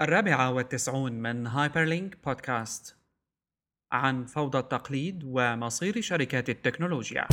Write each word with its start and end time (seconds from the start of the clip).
الرابعة 0.00 0.52
والتسعون 0.52 1.12
من 1.12 1.46
هايبرلينك 1.46 2.24
بودكاست 2.24 2.96
عن 3.92 4.24
فوضى 4.24 4.58
التقليد 4.58 5.22
ومصير 5.24 6.00
شركات 6.00 6.50
التكنولوجيا. 6.50 7.26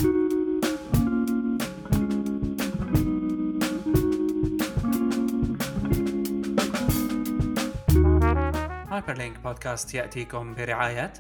هايبرلينك 8.92 9.40
بودكاست 9.40 9.94
يأتيكم 9.94 10.56
برعاية 10.56 11.14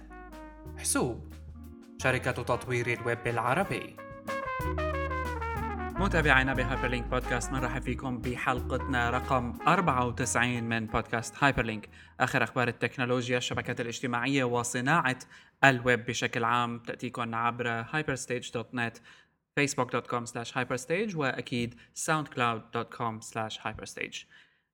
حسوب 0.77 1.33
شركة 1.97 2.31
تطوير 2.31 2.93
الويب 2.93 3.27
العربي. 3.27 3.95
متابعينا 6.01 6.53
بهايبرلينك 6.53 7.05
بودكاست 7.05 7.51
مرحب 7.51 7.81
فيكم 7.81 8.17
بحلقتنا 8.17 9.09
رقم 9.09 9.53
94 9.67 10.63
من 10.63 10.85
بودكاست 10.85 11.43
هايبرلينك 11.43 11.89
آخر 12.19 12.43
أخبار 12.43 12.67
التكنولوجيا 12.67 13.37
الشبكات 13.37 13.81
الاجتماعية 13.81 14.43
وصناعة 14.43 15.19
الويب 15.63 16.05
بشكل 16.05 16.43
عام 16.43 16.79
تأتيكم 16.79 17.35
عبر 17.35 17.83
hyperstage.net 17.83 18.97
facebook.com 19.59 20.25
slash 20.25 20.51
hyperstage 20.53 21.15
وأكيد 21.15 21.75
soundcloud.com 21.95 23.21
slash 23.21 23.57
hyperstage. 23.59 24.25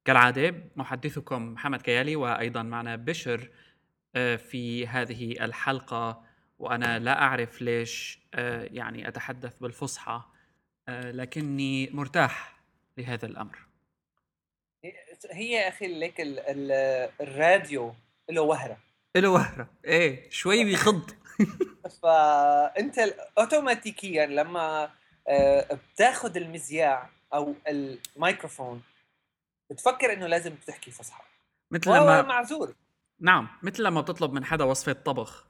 كالعادة 0.05 0.55
محدثكم 0.75 1.53
محمد 1.53 1.81
كيالي 1.81 2.15
وأيضا 2.15 2.63
معنا 2.63 2.95
بشر 2.95 3.49
آه، 4.15 4.35
في 4.35 4.87
هذه 4.87 5.31
الحلقة. 5.31 6.23
وأنا 6.59 6.99
لا 6.99 7.21
أعرف 7.21 7.61
ليش 7.61 8.19
آه، 8.33 8.63
يعني 8.71 9.07
أتحدث 9.07 9.53
بالفصحى. 9.61 10.21
لكني 10.89 11.89
مرتاح 11.89 12.59
لهذا 12.97 13.25
الأمر. 13.25 13.57
هي 15.31 15.51
يا 15.51 15.67
أخي 15.67 15.85
ال 15.85 16.03
ال 16.19 16.71
الراديو 17.21 17.93
له 18.29 18.41
وهرة. 18.41 18.77
له 19.17 19.29
وهرة. 19.29 19.69
إيه 19.85 20.29
شوي 20.29 20.63
بيخض. 20.63 21.11
فانت 22.03 22.99
اوتوماتيكيا 23.37 24.25
لما 24.25 24.89
آه، 25.27 25.79
بتاخذ 25.93 26.37
المذياع 26.37 27.09
أو 27.33 27.55
الميكروفون 27.67 28.81
بتفكر 29.71 30.13
إنه 30.13 30.27
لازم 30.27 30.55
تحكي 30.55 30.91
فصحى. 30.91 31.23
مثل 31.71 31.89
لما 31.89 32.21
معذور. 32.21 32.75
نعم 33.19 33.47
مثل 33.63 33.83
لما 33.83 34.01
بتطلب 34.01 34.33
من 34.33 34.45
حدا 34.45 34.63
وصفة 34.63 34.93
طبخ 34.93 35.47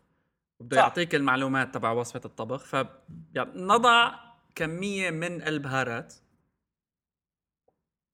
بده 0.60 0.78
يعطيك 0.78 1.16
المعلومات 1.16 1.74
تبع 1.74 1.92
وصفة 1.92 2.22
الطبخ 2.26 2.66
فنضع 2.66 4.27
كمية 4.58 5.10
من 5.10 5.42
البهارات 5.42 6.14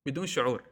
بدون 0.06 0.26
شعور. 0.26 0.64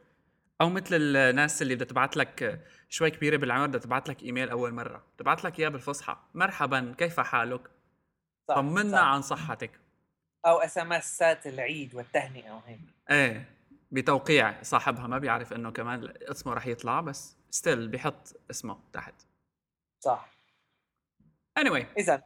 أو 0.61 0.69
مثل 0.69 0.95
الناس 0.95 1.61
اللي 1.61 1.75
بدها 1.75 1.87
تبعت 1.87 2.17
لك 2.17 2.67
شوي 2.89 3.11
كبيرة 3.11 3.37
بالعمر 3.37 3.67
بدها 3.67 3.79
تبعت 3.79 4.09
لك 4.09 4.23
إيميل 4.23 4.49
أول 4.49 4.73
مرة 4.73 5.07
تبعت 5.17 5.43
لك 5.43 5.59
إياه 5.59 5.69
بالفصحى. 5.69 6.17
مرحبا 6.33 6.95
كيف 6.97 7.19
حالك؟ 7.19 7.71
طمنا 8.47 8.99
عن 8.99 9.21
صحتك. 9.21 9.79
أو 10.45 10.57
SMS 10.57 10.93
ات 10.93 11.47
العيد 11.47 11.95
والتهنئة 11.95 12.51
وهيك 12.51 12.79
إيه 13.11 13.49
بتوقيع 13.91 14.63
صاحبها 14.63 15.07
ما 15.07 15.17
بيعرف 15.17 15.53
إنه 15.53 15.71
كمان 15.71 16.13
اسمه 16.21 16.53
رح 16.53 16.67
يطلع 16.67 17.01
بس 17.01 17.37
still 17.51 17.87
بيحط 17.87 18.35
اسمه 18.51 18.79
تحت. 18.93 19.13
صح. 19.99 20.29
Anyway. 21.59 21.85
اذا 21.97 22.23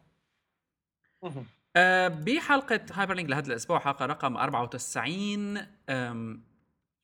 أه 1.78 2.08
بحلقة 2.08 2.80
هايبر 2.94 3.14
لينك 3.14 3.30
لهذا 3.30 3.48
الأسبوع 3.48 3.80
حلقة 3.80 4.06
رقم 4.06 4.38
94 4.38 5.58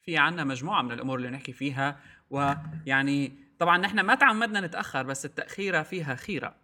في 0.02 0.18
عنا 0.18 0.44
مجموعة 0.44 0.82
من 0.82 0.92
الأمور 0.92 1.18
اللي 1.18 1.30
نحكي 1.30 1.54
فيها 1.54 2.00
ويعني 2.30 3.38
طبعا 3.60 3.78
نحن 3.78 4.00
ما 4.00 4.16
تعمدنا 4.16 4.62
نتأخر 4.62 5.04
بس 5.04 5.26
التأخيرة 5.26 5.84
فيها 5.84 6.16
خيرة. 6.16 6.56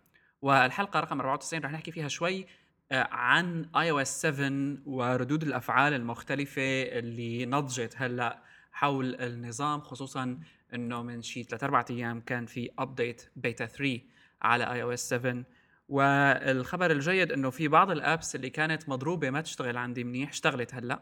والحلقة 0.41 0.99
رقم 0.99 1.19
94 1.19 1.63
رح 1.63 1.71
نحكي 1.71 1.91
فيها 1.91 2.07
شوي 2.07 2.45
أه، 2.91 3.07
عن 3.11 3.69
iOS 3.75 4.21
7 4.21 4.77
وردود 4.85 5.43
الأفعال 5.43 5.93
المختلفة 5.93 6.81
اللي 6.81 7.45
نضجت 7.45 7.93
هلأ 7.97 8.43
حول 8.71 9.15
النظام 9.15 9.81
خصوصا 9.81 10.39
إنه 10.73 11.03
من 11.03 11.21
شي 11.21 11.43
ثلاث 11.43 11.63
أربع 11.63 11.85
أيام 11.89 12.21
كان 12.21 12.45
في 12.45 12.69
update 12.79 13.29
beta 13.35 13.65
3 13.65 13.99
على 14.41 14.71
iOS 14.71 15.09
7 15.09 15.43
والخبر 15.89 16.91
الجيد 16.91 17.31
إنه 17.31 17.49
في 17.49 17.67
بعض 17.67 17.91
ال 17.91 18.00
apps 18.00 18.35
اللي 18.35 18.49
كانت 18.49 18.89
مضروبة 18.89 19.29
ما 19.29 19.41
تشتغل 19.41 19.77
عندي 19.77 20.03
منيح 20.03 20.29
اشتغلت 20.29 20.73
هلأ. 20.73 21.01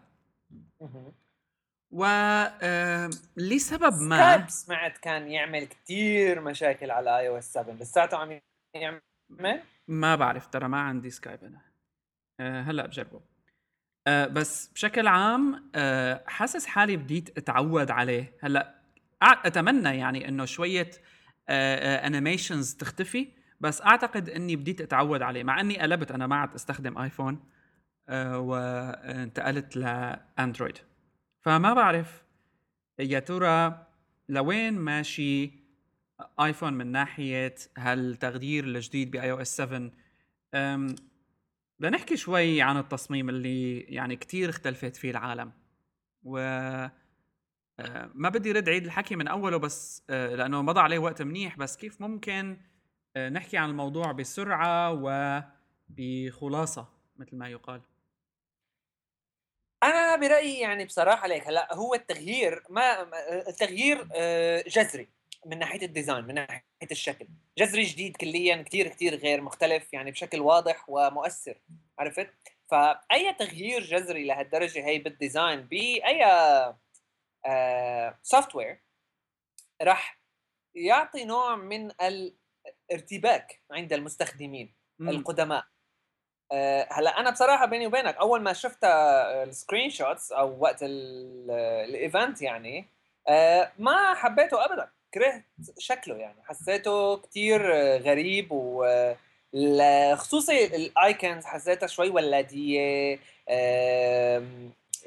و 1.91 2.05
لسبب 3.37 4.01
ما 4.01 4.17
سكايب 4.17 4.49
سمعت 4.49 4.97
كان 4.97 5.31
يعمل 5.31 5.65
كثير 5.65 6.41
مشاكل 6.41 6.91
على 6.91 7.19
iOS 7.19 7.53
7 7.53 7.73
لساته 7.73 8.17
عم 8.17 8.39
يعمل؟ 8.75 9.01
ما 9.87 10.15
بعرف 10.15 10.47
ترى 10.47 10.67
ما 10.67 10.79
عندي 10.81 11.09
سكايب 11.09 11.43
أنا. 11.43 11.61
أه 12.39 12.61
هلأ 12.61 12.85
بجربه. 12.85 13.21
أه 14.07 14.27
بس 14.27 14.67
بشكل 14.67 15.07
عام 15.07 15.69
أه 15.75 16.23
حاسس 16.27 16.65
حالي 16.65 16.97
بديت 16.97 17.37
أتعود 17.37 17.91
عليه. 17.91 18.33
هلأ 18.41 18.75
أتمنى 19.21 19.97
يعني 19.97 20.27
إنه 20.27 20.45
شوية 20.45 20.91
animations 21.49 22.75
تختفي. 22.75 23.36
بس 23.59 23.81
أعتقد 23.81 24.29
إني 24.29 24.55
بديت 24.55 24.81
أتعود 24.81 25.21
عليه 25.21 25.43
مع 25.43 25.59
إني 25.59 25.79
قلبت 25.79 26.11
أنا 26.11 26.27
ما 26.27 26.35
عاد 26.35 26.53
أستخدم 26.53 26.97
آيفون 26.97 27.39
آه 28.09 28.39
وانتقلت 28.39 29.77
لأندرويد. 29.77 30.77
فما 31.41 31.73
بعرف 31.73 32.23
يا 32.99 33.19
ترى 33.19 33.85
لوين 34.29 34.73
ماشي 34.73 35.51
آيفون 36.39 36.73
من 36.73 36.87
ناحية 36.87 37.55
هالتغيير 37.77 38.63
الجديد 38.63 39.11
ب 39.11 39.31
iOS 39.31 39.57
7 39.57 39.91
بدنا 41.79 41.89
نحكي 41.97 42.17
شوي 42.17 42.61
عن 42.61 42.77
التصميم 42.77 43.29
اللي 43.29 43.79
يعني 43.79 44.15
كتير 44.15 44.49
اختلفت 44.49 44.95
فيه 44.95 45.11
العالم. 45.11 45.51
و 46.23 46.37
آه، 47.79 48.11
ما 48.13 48.29
بدي 48.29 48.51
رد 48.51 48.69
عيد 48.69 48.85
الحكي 48.85 49.15
من 49.15 49.27
أوله 49.27 49.57
بس 49.57 50.03
آه، 50.09 50.35
لأنه 50.35 50.61
مضى 50.61 50.79
عليه 50.79 50.99
وقت 50.99 51.21
منيح 51.21 51.57
بس 51.57 51.77
كيف 51.77 52.01
ممكن 52.01 52.57
نحكي 53.29 53.57
عن 53.57 53.69
الموضوع 53.69 54.11
بسرعة 54.11 54.91
وبخلاصة 55.89 56.87
مثل 57.17 57.35
ما 57.35 57.49
يقال. 57.49 57.81
أنا 59.83 60.15
برأيي 60.15 60.59
يعني 60.59 60.85
بصراحة 60.85 61.27
ليك 61.27 61.47
هلأ 61.47 61.73
هو 61.73 61.93
التغيير 61.93 62.63
ما 62.69 63.01
التغيير 63.47 64.07
آه، 64.15 64.63
جذري 64.67 65.07
من 65.45 65.59
ناحية 65.59 65.85
الديزاين 65.85 66.25
من 66.25 66.33
ناحية 66.33 66.63
الشكل. 66.91 67.27
جذري 67.57 67.83
جديد 67.83 68.17
كليا 68.17 68.61
كثير 68.61 68.87
كثير 68.87 69.15
غير 69.15 69.41
مختلف 69.41 69.93
يعني 69.93 70.11
بشكل 70.11 70.39
واضح 70.39 70.89
ومؤثر 70.89 71.61
عرفت؟ 71.99 72.29
فأي 72.71 73.33
تغيير 73.33 73.81
جذري 73.81 74.23
لهالدرجة 74.25 74.85
هي 74.85 74.99
بال 74.99 75.15
design 75.15 75.61
بأي 75.61 76.23
soft 78.23 78.55
آه، 78.55 78.57
ware 78.57 78.81
راح 79.81 80.19
يعطي 80.75 81.25
نوع 81.25 81.55
من 81.55 81.91
ال 82.01 82.35
ارتباك 82.91 83.59
عند 83.71 83.93
المستخدمين 83.93 84.73
مم. 84.99 85.09
القدماء. 85.09 85.65
أه 86.51 86.87
هلا 86.91 87.19
أنا 87.19 87.29
بصراحة 87.29 87.65
بيني 87.65 87.87
وبينك 87.87 88.15
أول 88.15 88.41
ما 88.41 88.53
شفت 88.53 88.83
ال 88.83 89.89
screenshots 89.89 90.31
أو 90.31 90.59
وقت 90.59 90.77
ال 90.81 91.08
event 91.08 92.41
يعني 92.41 92.85
أه 93.27 93.71
ما 93.79 94.13
حبيته 94.13 94.65
ابدا. 94.65 94.89
كرهت 95.13 95.43
شكله 95.77 96.15
يعني. 96.15 96.43
حسيته 96.43 97.17
كتير 97.17 97.71
غريب 97.97 98.51
و 98.51 98.85
خصوصي 100.15 100.65
ال 100.65 100.79
icons 100.79 101.45
حسيتها 101.45 101.87
شوي 101.87 102.09
ولادية. 102.09 103.19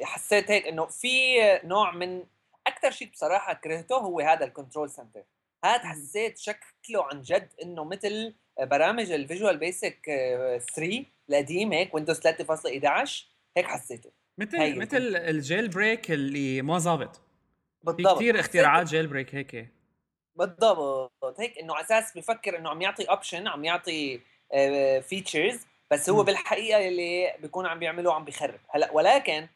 حسيت 0.02 0.50
هيك 0.50 0.66
إنه 0.66 0.86
في 0.86 1.36
نوع 1.64 1.91
من 1.91 2.24
أكثر 2.66 2.91
شيء 2.91 3.10
بصراحة 3.10 3.52
كرهته 3.54 3.97
هو 3.97 4.20
هذا 4.20 4.44
ال 4.44 4.50
control 4.50 4.91
center 4.91 5.22
هذا 5.65 5.89
حسيت 5.89 6.39
شكله 6.39 7.04
عن 7.04 7.22
جد 7.22 7.48
إنه 7.62 7.84
مثل 7.84 8.34
برامج 8.60 9.10
ال 9.10 9.17
Visual 9.17 9.56
Basic 9.56 9.98
3 10.74 11.04
القديم 11.30 11.72
هيك 11.72 11.95
Windows 11.94 12.21
3.11 12.21 13.24
هيك 13.57 13.66
حسيته. 13.66 14.10
مثل 14.39 14.78
مثل 14.78 15.16
ال 15.16 15.68
jailbreak 15.68 16.10
اللي 16.10 16.62
ما 16.62 16.78
ظابط. 16.78 17.21
بالضبط. 17.83 18.09
في 18.09 18.15
كثير 18.15 18.41
اختراعات 18.41 18.86
jailbreak 18.86 19.34
هيك. 19.34 19.68
بالضبط. 20.36 21.41
هيك 21.41 21.59
إنه 21.59 21.74
على 21.74 21.84
أساس 21.84 22.18
بفكر 22.18 22.59
إنه 22.59 22.71
عم 22.71 22.83
يعطي 22.83 23.04
option 23.04 23.48
عم 23.48 23.65
يعطي 23.65 24.21
features 25.03 25.54
آه، 25.54 25.60
بس 25.91 26.10
هو 26.10 26.22
م. 26.22 26.27
بالحقيقة 26.27 26.89
اللي 26.89 27.34
بيكون 27.42 27.66
عم 27.66 27.78
بيعمله 27.78 28.15
عم 28.15 28.24
بيخرب. 28.24 28.60
هلأ 28.68 28.92
ولكن 28.92 29.47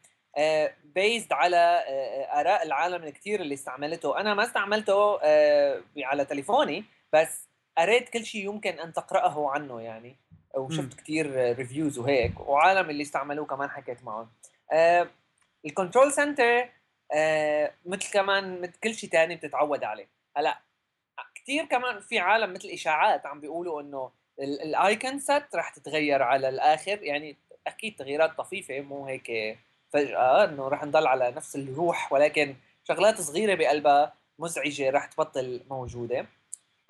based 0.95 1.33
آه، 1.33 1.35
على 1.35 1.57
آه، 1.87 2.39
آراء 2.39 2.63
العالم 2.63 3.03
الكثير 3.03 3.41
اللي 3.41 3.53
استعملته. 3.53 4.19
أنا 4.19 4.33
ما 4.33 4.43
استعملته 4.43 5.19
آه، 5.23 5.81
على 5.97 6.25
تليفوني 6.25 6.85
بس 7.13 7.49
قريت 7.77 8.09
كل 8.09 8.25
شيء 8.25 8.45
يمكن 8.45 8.79
أن 8.79 8.93
تقرأه 8.93 9.49
عنه 9.49 9.81
يعني 9.81 10.15
وشفت 10.55 10.93
كثير 10.93 11.55
reviews 11.57 11.97
وهيك 11.97 12.39
وعالم 12.39 12.89
اللي 12.89 13.03
استعملوه 13.03 13.45
كمان 13.45 13.69
حكيت 13.69 14.03
معهم. 14.03 14.29
ال 15.65 15.71
control 15.71 16.11
center 16.11 16.69
مثل 17.85 18.11
كمان 18.13 18.61
مثل 18.61 18.73
كل 18.83 18.93
شيء 18.93 19.09
ثاني 19.09 19.35
بتتعود 19.35 19.83
عليه. 19.83 20.07
هلأ 20.37 20.59
كثير 21.35 21.65
كمان 21.65 21.99
في 21.99 22.19
عالم 22.19 22.53
مثل 22.53 22.67
إشاعات 22.69 23.25
عم 23.25 23.39
بيقولوا 23.39 23.81
إنه 23.81 24.11
ال 24.39 24.55
icon 24.55 25.19
set 25.19 25.55
رح 25.55 25.69
تتغير 25.69 26.23
على 26.23 26.49
الآخر. 26.49 27.03
يعني 27.03 27.37
أكيد 27.67 27.95
تغييرات 27.95 28.37
طفيفة 28.37 28.79
مو 28.79 29.05
هيك 29.05 29.57
فجأة 29.95 30.43
إنه 30.43 30.67
رح 30.67 30.83
نضل 30.83 31.07
على 31.07 31.31
نفس 31.31 31.55
الروح 31.55 32.13
ولكن 32.13 32.55
شغلات 32.83 33.21
صغيرة 33.21 33.55
بقلبها 33.55 34.13
مزعجة 34.39 34.89
رح 34.89 35.05
تبطل 35.05 35.63
موجودة. 35.69 36.27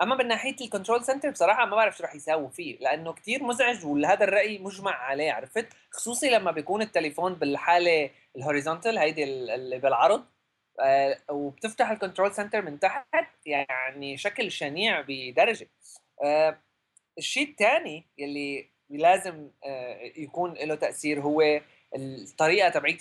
أما 0.02 0.16
من 0.16 0.28
ناحية 0.28 0.56
ال 0.60 0.66
control 0.66 1.04
center 1.04 1.30
بصراحة 1.30 1.64
ما 1.66 1.76
بعرف 1.76 1.96
شو 1.96 2.04
رح 2.04 2.14
يساووا 2.14 2.48
فيه 2.48 2.78
لأنه 2.78 3.12
كتير 3.12 3.42
مزعج 3.42 3.84
وهذا 3.86 4.24
الرأي 4.24 4.58
مجمع 4.58 4.90
عليه 4.90 5.32
عرفت؟ 5.32 5.66
خصوصي 5.90 6.30
لما 6.30 6.50
بيكون 6.50 6.82
التليفون 6.82 7.34
بالحالة 7.34 8.10
ال 8.36 8.42
horizontal 8.42 8.98
هيدي 8.98 9.24
اللي 9.24 9.78
بالعرض 9.78 10.24
آه 10.80 11.18
وبتفتح 11.30 11.90
ال 11.90 11.96
control 11.96 12.34
center 12.34 12.62
من 12.62 12.80
تحت 12.80 13.06
يعني 13.46 14.16
شكل 14.16 14.50
شنيع 14.52 15.04
بدرجة. 15.08 15.68
آه 16.24 16.58
الشيء 17.18 17.48
الثاني 17.50 18.06
يلي 18.18 18.70
لازم 18.90 19.50
آه 19.64 20.00
يكون 20.16 20.52
له 20.54 20.74
تأثير 20.74 21.20
هو 21.20 21.60
الطريقة 21.96 22.68
تبعيت 22.68 22.98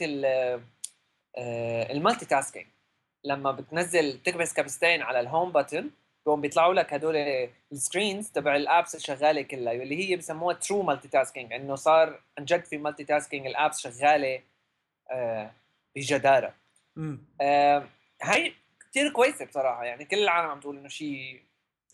ال 1.91 2.25
multitasking. 2.25 2.67
لما 3.23 3.51
بتنزل 3.51 4.19
تكبس 4.23 4.53
كبستين 4.53 5.01
على 5.01 5.19
ال 5.19 5.26
home 5.26 5.53
button 5.53 5.83
بيقوم 6.25 6.41
بيطلعوا 6.41 6.73
لك 6.73 6.93
هدول 6.93 7.15
ال 7.71 7.79
screens 7.79 8.29
تبع 8.29 8.55
ال 8.55 8.63
apps 8.63 8.95
الشغالة 8.95 9.41
كلها 9.41 9.73
اللي 9.73 10.09
هي 10.09 10.15
بسموها 10.15 10.55
true 10.55 10.81
multitasking 10.81 11.53
إنه 11.53 11.75
صار 11.75 12.21
عن 12.37 12.45
جد 12.45 12.65
في 12.65 12.77
multitasking 12.77 13.03
ال 13.03 13.47
apps 13.47 13.79
شغالة 13.79 14.41
آه 15.11 15.51
بجدارة. 15.95 16.55
آه 17.41 17.87
هي 18.21 18.53
كثير 18.91 19.09
كويسة 19.11 19.45
بصراحة 19.45 19.85
يعني 19.85 20.05
كل 20.05 20.17
العالم 20.17 20.49
عم 20.49 20.59
تقول 20.59 20.77
إنه 20.77 20.87
شيء 20.87 21.41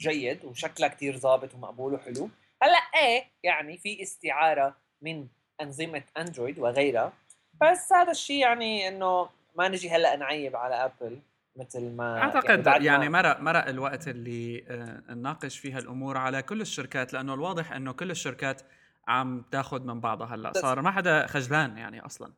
جيد 0.02 0.46
وشكلها 0.46 0.90
كثير 0.90 1.18
ظابط 1.18 1.56
ومقبول 1.56 1.94
وحلو. 1.94 2.30
هلأ 2.64 2.78
إيه 3.04 3.24
يعني 3.44 3.78
في 3.78 4.02
استعارة 4.02 4.76
من 5.02 5.28
أنظمة 5.62 6.04
أندرويد 6.18 6.60
وغيرها. 6.60 7.14
بس 7.62 7.94
هذا 7.94 8.12
الشيء 8.12 8.42
يعني 8.42 8.88
إنه 8.88 9.30
ما 9.56 9.68
نجي 9.68 9.90
هلأ 9.90 10.16
نعيب 10.16 10.56
على 10.56 10.76
أبل 10.76 11.22
مثل 11.56 11.92
ما 11.92 12.22
أعتقد 12.22 12.68
يعني, 12.68 12.86
يعني 12.86 13.10
مرق 13.10 13.40
مرق 13.40 13.68
الوقت 13.68 14.08
اللي 14.08 14.66
آه، 14.70 15.14
نناقش 15.14 15.60
فيها 15.60 15.80
الأمور 15.80 16.18
على 16.18 16.42
كل 16.42 16.62
الشركات 16.62 17.14
لأنه 17.14 17.34
الواضح 17.34 17.72
إنه 17.72 17.92
كل 17.92 18.12
الشركات 18.12 18.62
عم 19.08 19.46
تاخذ 19.52 19.82
من 19.82 20.00
بعضها 20.00 20.36
هلأ. 20.36 20.52
صار 20.54 20.82
ما 20.82 20.92
حدا 20.92 21.28
خجلان 21.28 21.78
يعني 21.78 22.06
أصلا. 22.06 22.34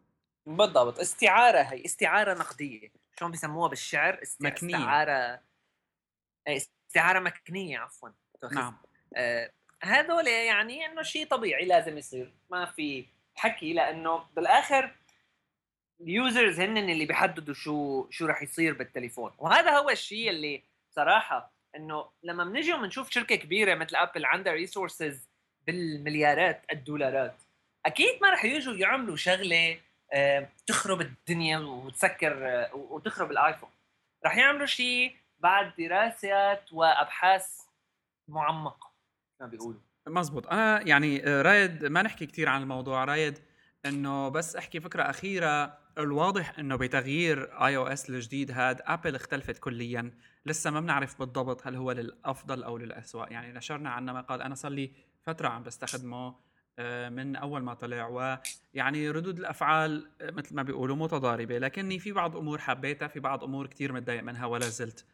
بالضبط. 0.45 0.99
استعارة 0.99 1.59
هي 1.59 1.85
استعارة 1.85 2.33
نقدية. 2.33 2.91
شلون 3.19 3.31
بيسموها 3.31 3.67
بالشعر؟ 3.67 4.19
است... 4.21 4.41
مكنية. 4.41 4.77
استعارة 4.77 5.39
استعارة 6.47 7.19
مكنية 7.19 7.79
عفوا. 7.79 8.09
نعم. 8.51 8.77
آه 9.15 9.51
هذول 9.83 10.27
يعني 10.27 10.85
إنه 10.85 11.01
شيء 11.01 11.27
طبيعي 11.27 11.65
لازم 11.65 11.97
يصير. 11.97 12.33
ما 12.49 12.65
في 12.65 13.05
حكي 13.35 13.73
لأنه 13.73 14.25
بالآخر 14.35 14.91
ال 16.01 16.11
users 16.11 16.59
هن 16.59 16.77
اللي 16.77 17.05
بيحددوا 17.05 17.53
شو 17.53 18.07
شو 18.09 18.25
رح 18.25 18.41
يصير 18.41 18.73
بالتليفون. 18.73 19.31
وهذا 19.37 19.77
هو 19.77 19.89
الشيء 19.89 20.29
اللي 20.29 20.61
صراحة 20.95 21.53
إنه 21.75 22.09
لما 22.23 22.43
بنجي 22.43 22.73
وبنشوف 22.73 23.09
شركة 23.09 23.35
كبيرة 23.35 23.75
مثل 23.75 23.95
ابل 23.95 24.25
عندها 24.25 24.53
resources 24.53 25.29
بالمليارات 25.67 26.65
الدولارات 26.71 27.35
أكيد 27.85 28.21
ما 28.21 28.29
رح 28.33 28.45
يجوا 28.45 28.73
يعملوا 28.73 29.15
شغلة 29.15 29.79
آه، 30.13 30.49
تخرب 30.67 31.01
الدنيا 31.01 31.57
وتسكر 31.57 32.47
آه، 32.47 32.75
وتخرب 32.75 33.31
الآيفون. 33.31 33.69
رح 34.25 34.37
يعملوا 34.37 34.65
شيء 34.65 35.15
بعد 35.39 35.73
دراسات 35.77 36.73
وأبحاث 36.73 37.61
معمقة 38.27 38.91
ما 39.39 39.47
بيقولوا. 39.47 39.79
مزبوط 40.07 40.47
أنا 40.47 40.87
يعني 40.87 41.27
آه، 41.27 41.41
رايد 41.41 41.85
ما 41.85 42.01
نحكي 42.01 42.25
كثير 42.25 42.49
عن 42.49 42.61
الموضوع 42.61 43.03
رايد 43.03 43.39
إنه 43.85 44.29
بس 44.29 44.55
أحكي 44.55 44.79
فكرة 44.79 45.03
أخيرة. 45.03 45.83
الواضح 45.97 46.59
إنه 46.59 46.75
بتغيير 46.75 47.65
iOS 47.65 48.09
الجديد 48.09 48.51
هاد 48.51 48.81
ابل 48.85 49.15
اختلفت 49.15 49.57
كليا. 49.57 50.11
لسه 50.45 50.71
ما 50.71 50.79
بنعرف 50.79 51.19
بالضبط 51.19 51.67
هل 51.67 51.75
هو 51.75 51.91
للأفضل 51.91 52.63
أو 52.63 52.77
للأسوأ 52.77 53.31
يعني 53.31 53.53
نشرنا 53.53 53.89
عنه 53.89 54.13
مقال 54.13 54.41
أنا 54.41 54.55
صار 54.55 54.71
لي 54.71 54.91
فترة 55.21 55.47
عم 55.47 55.63
بستخدمه 55.63 56.35
آه، 56.79 57.09
من 57.09 57.35
أول 57.35 57.63
ما 57.63 57.73
طلع. 57.73 58.07
ويعني 58.07 59.09
ردود 59.09 59.39
الأفعال 59.39 60.11
آه، 60.21 60.31
مثل 60.31 60.55
ما 60.55 60.63
بيقولوا 60.63 60.95
متضاربة. 60.95 61.57
لكني 61.57 61.99
في 61.99 62.11
بعض 62.11 62.37
أمور 62.37 62.59
حبيتها 62.59 63.07
في 63.07 63.19
بعض 63.19 63.43
أمور 63.43 63.67
كتير 63.67 63.93
متضايق 63.93 64.23
منها 64.23 64.45
ولا 64.45 64.69
زلت. 64.69 65.05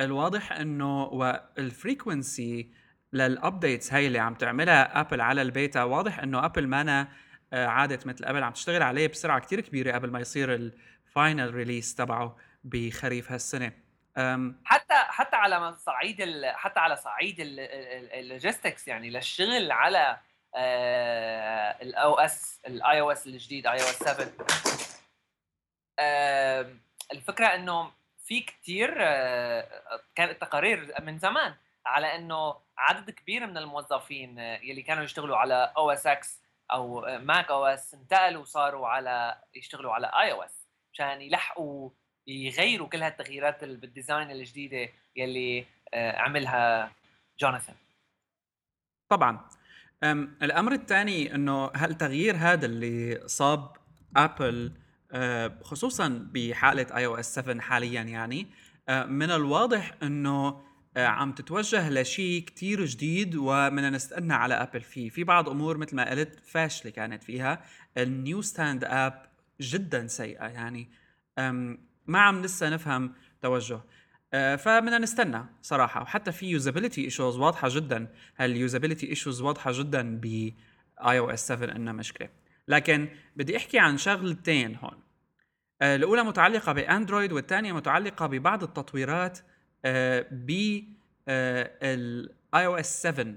الواضح 0.00 0.52
إنه 0.52 1.04
وال 1.04 1.34
frequency 1.34 2.70
لل 3.12 3.30
updates 3.30 3.92
هاي 3.92 4.06
اللي 4.06 4.18
عم 4.18 4.34
تعملها 4.34 5.00
ابل 5.00 5.20
على 5.20 5.42
البيتا. 5.42 5.82
واضح 5.82 6.18
إنه 6.18 6.44
ابل 6.44 6.66
مانا 6.66 7.08
آه، 7.52 7.66
عادت 7.66 8.06
مثل 8.06 8.24
قبل 8.24 8.42
عم 8.42 8.52
تشتغل 8.52 8.82
عليه 8.82 9.06
بسرعة 9.06 9.40
كتير 9.40 9.60
كبيرة 9.60 9.92
قبل 9.92 10.10
ما 10.10 10.20
يصير 10.20 10.54
ال 10.54 10.71
final 10.71 11.54
release 11.54 11.94
تبعه 11.94 12.36
بخريف 12.64 13.32
هالسنة. 13.32 13.72
حتى 14.64 14.94
حتى 14.94 15.36
على 15.36 15.74
صعيد 15.74 16.42
حتى 16.44 16.80
على 16.80 16.96
صعيد 16.96 17.36
ال 17.40 17.55
logistics 17.55 18.88
يعني 18.88 19.10
للشغل 19.10 19.72
على 19.72 20.18
ال 21.82 22.14
OS 22.14 22.60
ال 22.66 23.00
iOS 23.00 23.26
الجديد 23.26 23.66
iOS 23.66 23.98
7 23.98 24.26
الفكرة 27.12 27.46
إنه 27.46 27.90
في 28.24 28.40
كثير 28.40 28.94
آه، 28.98 29.66
كانت 30.14 30.40
تقارير 30.40 30.94
من 31.02 31.18
زمان. 31.18 31.54
على 31.86 32.16
إنه 32.16 32.56
عدد 32.78 33.10
كبير 33.10 33.46
من 33.46 33.56
الموظفين 33.56 34.38
يلي 34.38 34.82
كانوا 34.82 35.04
يشتغلوا 35.04 35.36
على 35.36 35.72
OS 35.76 35.82
X 35.82 35.84
أو 35.84 35.90
Mac 35.90 37.50
OS 37.50 37.94
انتقلوا 37.94 38.42
وصاروا 38.42 38.88
على 38.88 39.40
يشتغلوا 39.54 39.92
على 39.92 40.06
iOS 40.06 40.66
مشان 40.92 41.22
يلحقوا 41.22 41.90
يغيروا 42.26 42.88
كل 42.88 43.02
هالتغييرات 43.02 43.64
بال 43.64 43.81
design 43.81 44.30
الجديدة 44.30 44.92
يلي 45.16 45.66
آه، 45.94 46.16
عملها 46.16 46.92
جوناثان 47.40 47.74
طبعا. 49.08 49.40
الأمر 50.42 50.72
الثاني 50.72 51.34
إنه 51.34 51.70
هالتغيير 51.74 52.36
هذا 52.36 52.66
اللي 52.66 53.28
صاب 53.28 53.76
ابل 54.16 54.72
آه، 55.12 55.58
خصوصا 55.62 56.28
بحالة 56.32 56.96
iOS 56.96 57.34
7 57.34 57.60
حاليا 57.60 58.02
يعني 58.02 58.46
آه، 58.88 59.04
من 59.04 59.30
الواضح 59.30 59.94
إنه 60.02 60.65
عم 60.96 61.32
تتوجه 61.32 61.90
لشيء 61.90 62.44
كتير 62.44 62.84
جديد 62.84 63.36
وبدنا 63.36 63.90
نستنى 63.90 64.34
على 64.34 64.54
ابل 64.54 64.80
فيه. 64.80 65.08
في 65.08 65.24
بعض 65.24 65.48
أمور 65.48 65.76
مثل 65.76 65.96
ما 65.96 66.10
قلت 66.10 66.40
فاشلة 66.40 66.90
كانت 66.90 67.22
فيها. 67.22 67.62
ال 67.98 68.42
Newsstand 68.42 68.84
app 68.84 69.26
جدا 69.60 70.06
سيئة 70.06 70.46
يعني 70.46 70.88
ما 72.06 72.20
عم 72.20 72.42
لسه 72.42 72.68
نفهم 72.68 73.14
توجه. 73.42 73.80
آه، 74.34 74.56
فبدنا 74.56 74.98
نستنى 74.98 75.44
صراحة. 75.62 76.02
وحتى 76.02 76.32
في 76.32 76.46
usability 76.46 77.04
issues 77.04 77.38
واضحة 77.38 77.68
جدا. 77.70 78.08
هال 78.36 78.49
usability 78.49 79.10
issues 79.10 79.42
واضحة 79.42 79.72
جدا 79.74 80.20
ب 80.22 80.24
iOS 81.00 81.46
7 81.46 81.76
انها 81.76 81.92
مشكلة. 81.92 82.28
لكن 82.68 83.08
بدي 83.36 83.56
أحكي 83.56 83.78
عن 83.78 83.98
شغلتين 83.98 84.76
هون. 84.76 85.02
آه، 85.82 85.96
الأولى 85.96 86.22
متعلقة 86.22 86.72
باندرويد 86.72 87.32
والثانية 87.32 87.72
متعلقة 87.72 88.26
ببعض 88.26 88.62
التطويرات 88.62 89.38
بال 90.30 92.66
iOS 92.66 93.02
7 93.02 93.34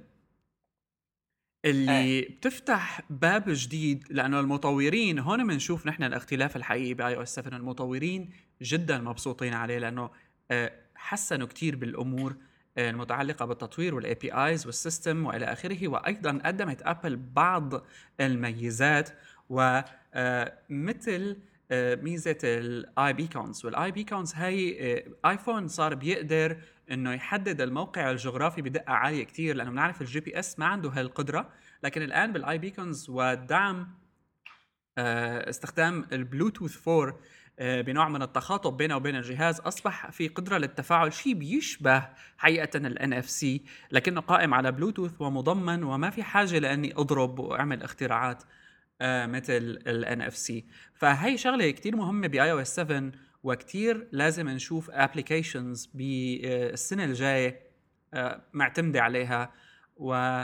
اللي 1.65 2.19
أه. 2.19 2.29
بتفتح 2.29 3.01
باب 3.09 3.43
جديد 3.47 4.03
لأنه 4.09 4.39
المطورين 4.39 5.19
هون 5.19 5.47
بنشوف 5.47 5.87
نحن 5.87 6.03
الاختلاف 6.03 6.55
الحقيقي 6.55 6.93
ب 6.93 7.15
iOS 7.15 7.35
7 7.35 7.57
المطورين 7.57 8.29
جدا 8.61 8.97
مبسوطين 8.97 9.53
عليه 9.53 9.77
لأنه 9.77 10.09
آه، 10.51 10.71
حسنوا 10.95 11.47
كثير 11.47 11.75
بالأمور 11.75 12.35
آه، 12.77 12.89
المتعلقة 12.89 13.45
بالتطوير 13.45 13.95
وال 13.95 14.13
APIs 14.13 14.33
وال 14.33 14.65
system 14.65 15.25
وإلى 15.25 15.45
آخره 15.45 15.87
وأيضا 15.87 16.41
قدمت 16.45 16.81
ابل 16.81 17.15
بعض 17.15 17.73
الميزات 18.19 19.09
ومثل 19.49 19.87
آه، 20.13 21.37
ميزة 21.71 22.37
ال 22.43 23.13
iBeacons 23.13 23.65
وال 23.65 23.91
iBeacons 23.91 24.33
هي 24.35 25.03
ايفون 25.25 25.67
صار 25.67 25.95
بيقدر 25.95 26.57
إنه 26.91 27.13
يحدد 27.13 27.61
الموقع 27.61 28.11
الجغرافي 28.11 28.61
بدقة 28.61 28.93
عالية 28.93 29.23
كثير 29.23 29.55
لأنه 29.55 29.71
بنعرف 29.71 30.01
ال 30.01 30.19
GPS 30.19 30.59
ما 30.59 30.65
عنده 30.65 30.89
هالقدرة. 30.89 31.49
لكن 31.83 32.01
الآن 32.01 32.33
بال 32.33 32.57
iBeacons 32.57 33.09
ودعم 33.09 33.87
استخدام 34.97 36.07
البلوتوث 36.11 36.87
4 36.87 37.19
آه، 37.61 37.81
بنوع 37.81 38.09
من 38.09 38.21
التخاطب 38.21 38.77
بينه 38.77 38.95
وبين 38.95 39.15
الجهاز 39.15 39.59
أصبح 39.59 40.09
في 40.11 40.27
قدرة 40.27 40.57
للتفاعل 40.57 41.13
شيء 41.13 41.33
بيشبه 41.33 42.07
حقيقة 42.37 42.77
ال 42.77 43.13
NFC 43.13 43.63
لكنه 43.91 44.21
قائم 44.21 44.53
على 44.53 44.71
بلوتوث 44.71 45.21
ومضمن 45.21 45.83
وما 45.83 46.09
في 46.09 46.23
حاجة 46.23 46.59
لأني 46.59 46.93
أضرب 46.95 47.39
وأعمل 47.39 47.83
اختراعات. 47.83 48.43
آه، 48.43 48.47
مثل 49.01 49.53
ال 49.87 50.21
NFC 50.21 50.65
فهي 50.93 51.37
شغلة 51.37 51.71
كتير 51.71 51.95
مهمة 51.95 52.27
ب 52.27 52.51
iOS 52.51 52.75
7 52.75 53.11
وكتير 53.43 54.07
لازم 54.11 54.49
نشوف 54.49 54.91
applications 54.91 55.89
بالسنه 55.93 57.03
الجاية 57.03 57.59
آه، 58.13 58.41
معتمدة 58.53 59.01
عليها. 59.01 59.53
وال 59.95 60.43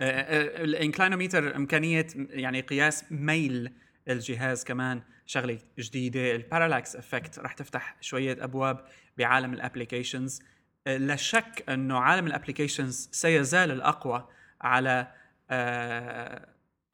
inclinometer 0.00 1.56
إمكانية 1.56 2.06
يعني 2.16 2.60
قياس 2.60 3.04
ميل 3.10 3.72
الجهاز 4.08 4.64
كمان 4.64 5.02
شغلة 5.26 5.58
جديدة. 5.78 6.36
ال 6.36 6.43
parallax 6.43 6.96
effect 6.96 7.38
رح 7.38 7.52
تفتح 7.52 7.96
شوية 8.00 8.44
أبواب 8.44 8.84
بعالم 9.18 9.54
ال 9.54 9.61
applications 9.61 10.42
لا 10.86 11.16
شك 11.16 11.64
إنه 11.68 11.98
عالم 11.98 12.26
ال 12.26 12.32
applications 12.32 13.08
سيزال 13.12 13.70
الأقوى 13.70 14.28
على 14.60 15.12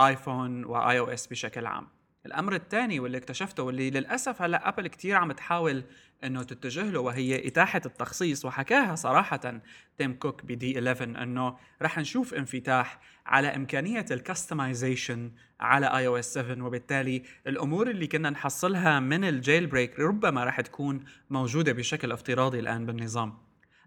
آيفون 0.00 0.64
و 0.64 0.98
iOS 0.98 1.26
بشكل 1.26 1.66
عام. 1.66 1.88
الأمر 2.26 2.54
الثاني 2.54 3.00
واللي 3.00 3.18
اكتشفته 3.18 3.62
واللي 3.62 3.90
للأسف 3.90 4.42
هلأ 4.42 4.68
أبل 4.68 4.86
كثير 4.86 5.16
عم 5.16 5.32
تحاول 5.32 5.84
إنه 6.24 6.42
تتجه 6.42 6.90
له 6.90 7.00
وهي 7.00 7.48
إتاحة 7.48 7.80
التخصيص 7.86 8.44
وحكاها 8.44 8.94
صراحة 8.94 9.60
تيم 9.98 10.12
كوك 10.14 10.44
ب 10.44 10.78
D11 10.78 11.04
إنه 11.04 11.56
رح 11.82 11.98
نشوف 11.98 12.34
انفتاح 12.34 13.00
على 13.26 13.48
إمكانية 13.56 14.04
ال 14.10 14.19
customization 14.19 15.32
على 15.60 15.86
iOS 15.86 16.34
7 16.34 16.66
وبالتالي 16.66 17.22
الأمور 17.46 17.90
اللي 17.90 18.06
كنا 18.06 18.30
نحصلها 18.30 19.00
من 19.00 19.24
ال 19.24 19.66
jailbreak 19.66 20.00
ربما 20.00 20.44
رح 20.44 20.60
تكون 20.60 21.04
موجودة 21.30 21.72
بشكل 21.72 22.12
افتراضي 22.12 22.58
الآن 22.58 22.86
بالنظام. 22.86 23.38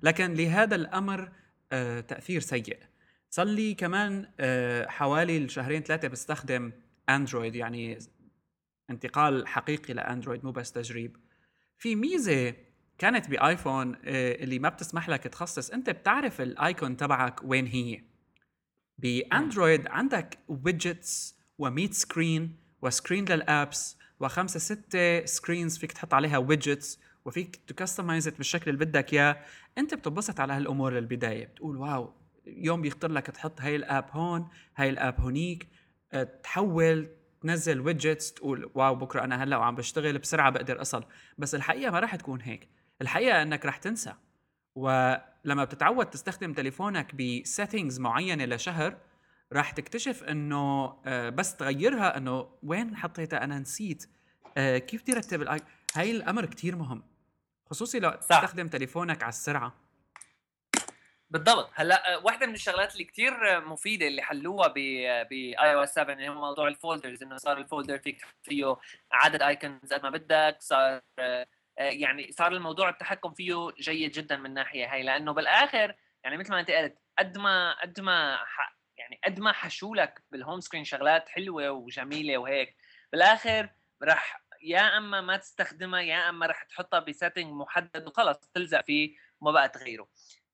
لكن 0.04 0.34
لهذا 0.34 0.76
الأمر 0.76 1.32
آه 1.72 2.00
تأثير 2.00 2.40
سيء. 2.42 2.78
صار 3.30 3.46
لي 3.46 3.74
كمان 3.74 4.32
آه 4.40 4.88
حوالي 4.88 5.38
الشهرين 5.38 5.84
ثلاثة 5.84 6.08
بستخدم 6.08 6.72
اندرويد 7.10 7.56
يعني 7.56 7.98
انتقال 8.90 9.48
حقيقي 9.48 9.94
لاندرويد 9.94 10.46
مو 10.46 10.52
بس 10.52 10.72
تجريب. 10.72 11.18
في 11.78 11.96
ميزة 11.96 12.54
كانت 12.98 13.30
بايفون 13.30 13.96
آه، 13.96 14.44
اللي 14.44 14.60
ما 14.60 14.70
بتسمح 14.70 15.10
لك 15.10 15.24
تخصص 15.24 15.70
انت 15.70 15.90
بتعرف 15.90 16.42
ال 16.42 16.53
icon 16.53 16.98
تبعك 16.98 17.40
وين 17.44 17.68
هي. 17.68 18.02
باندرويد 18.98 19.88
عندك 19.88 20.40
widgets 20.48 21.38
و100 21.62 21.92
screen 21.92 22.56
و 22.82 22.88
screen 22.88 23.26
لل 23.26 23.50
apps 23.50 23.98
وخمسه 24.20 24.60
ستة 24.60 25.26
screens 25.26 25.78
فيك 25.78 25.92
تحط 25.92 26.14
عليها 26.14 26.38
widgets 26.38 27.00
وفيك 27.26 27.56
ت 27.56 27.63
customize 27.63 28.30
بالشكل 28.30 28.72
اللي 28.72 28.86
بدك 28.86 29.14
إياه. 29.14 29.44
انت 29.78 29.94
بتنبسط 29.94 30.40
على 30.40 30.54
هالأمور 30.54 30.94
للبداية 30.94 31.46
بتقول 31.46 31.78
wow. 31.78 32.14
يوم 32.48 32.82
بيخطر 32.82 33.12
لك 33.12 33.26
تحط 33.26 33.62
هاي 33.62 33.76
ال 33.76 33.83
app 33.83 34.06
هون 34.12 34.48
هاي 34.76 34.90
ال 34.90 34.97
app 34.97 35.20
هونيك 35.20 35.68
آه، 36.14 36.24
تحول 36.24 37.10
تنزل 37.42 37.82
widgets 37.82 38.34
تقول 38.34 38.72
wow 38.76 38.96
بكرة 38.96 39.24
أنا 39.24 39.44
هلأ 39.44 39.58
وعم 39.58 39.76
بشتغل 39.76 40.18
بسرعة 40.18 40.50
بقدر 40.50 40.82
أصل. 40.82 41.04
بس 41.38 41.56
الحقيقة 41.56 41.92
ما 41.92 42.00
راح 42.00 42.16
تكون 42.16 42.42
هيك. 42.42 42.70
الحقيقة 43.02 43.42
إنك 43.42 43.66
راح 43.66 43.78
تنسى. 43.78 44.14
ولما 44.76 45.64
بتتعود 45.64 46.06
تستخدم 46.06 46.54
تليفونك 46.54 47.16
ب 47.16 47.25
settings 47.25 48.00
معينة 48.00 48.46
لشهر 48.46 48.98
راح 49.54 49.72
تكتشف 49.72 50.24
إنه 50.24 50.96
آه، 51.06 51.30
بس 51.30 51.56
تغيرها 51.56 52.18
إنه 52.18 52.50
وين 52.64 52.96
حطيتها؟ 52.96 53.44
أنا 53.44 53.60
نسيت. 53.60 54.10
آه، 54.58 54.78
كيف 54.78 55.02
بدي 55.02 55.14
رتب 55.14 55.60
هاي 55.96 56.12
الأمر 56.12 56.46
كتير 56.46 56.76
مهم 56.76 57.04
خصوصي 57.70 58.00
لو 58.00 58.10
تستخدم 58.12 58.68
تليفونك 58.68 59.24
على 59.24 59.30
السرعة. 59.30 59.87
بالضبط. 61.30 61.70
هلأ 61.74 62.14
آه، 62.14 62.18
واحدة 62.26 62.46
من 62.48 62.54
الشغلات 62.54 62.94
اللي 62.94 63.04
كثير 63.04 63.62
مفيدة 63.62 64.08
اللي 64.08 64.22
حلوها 64.22 64.68
ب 64.68 64.74
بـ 65.30 65.54
iOS 65.56 65.94
7 65.94 66.14
اللي 66.14 66.30
هو 66.30 66.34
موضوع 66.34 66.68
ال 66.68 66.75
folders 66.75 67.24
إنه 67.24 67.38
صار 67.38 67.58
الفولدر 67.58 67.98
فيك 68.00 68.26
فيه 68.44 68.76
عدد 69.12 69.42
icons 69.42 69.94
قد 69.94 70.04
ما 70.04 70.10
بدك 70.10 70.58
صار 70.60 71.02
آه، 71.20 71.46
يعني 71.80 72.32
صار 72.32 72.52
الموضوع 72.52 72.90
التحكم 72.90 73.34
فيه 73.34 73.72
جيد 73.80 74.12
جدا 74.12 74.38
من 74.38 74.54
ناحية 74.54 74.94
هاي. 74.94 75.04
لأنه 75.04 75.32
بالآخر 75.34 75.96
يعني 76.24 76.38
مثل 76.38 76.52
ما 76.52 76.60
أنت 76.60 76.72
قلت 76.72 76.98
قد 77.20 77.38
ما 77.38 77.82
قد 77.82 78.00
ما 78.00 78.40
يعني 78.98 79.20
قد 79.26 79.40
ما 79.40 79.52
حشولك 79.52 80.24
بال 80.32 80.41
home 80.41 80.60
screen 80.60 80.84
شغلات 80.84 81.30
حلوة 81.30 81.70
وجميلة 81.72 82.38
وهيك 82.38 82.76
بالآخر 83.12 83.70
رح 84.04 84.42
يا 84.62 84.98
أما 84.98 85.22
ما 85.22 85.38
تستخدمها 85.38 86.02
يا 86.02 86.30
أما 86.30 86.46
رح 86.46 86.64
تحطها 86.64 87.00
ب 87.00 87.06
setting 87.07 87.54
محدد 87.54 88.08
وخلص 88.08 88.38
تلزق 88.54 88.82
فيه 88.82 89.16
وما 89.42 89.52
بقى 89.52 89.70
تغيره. 89.70 90.08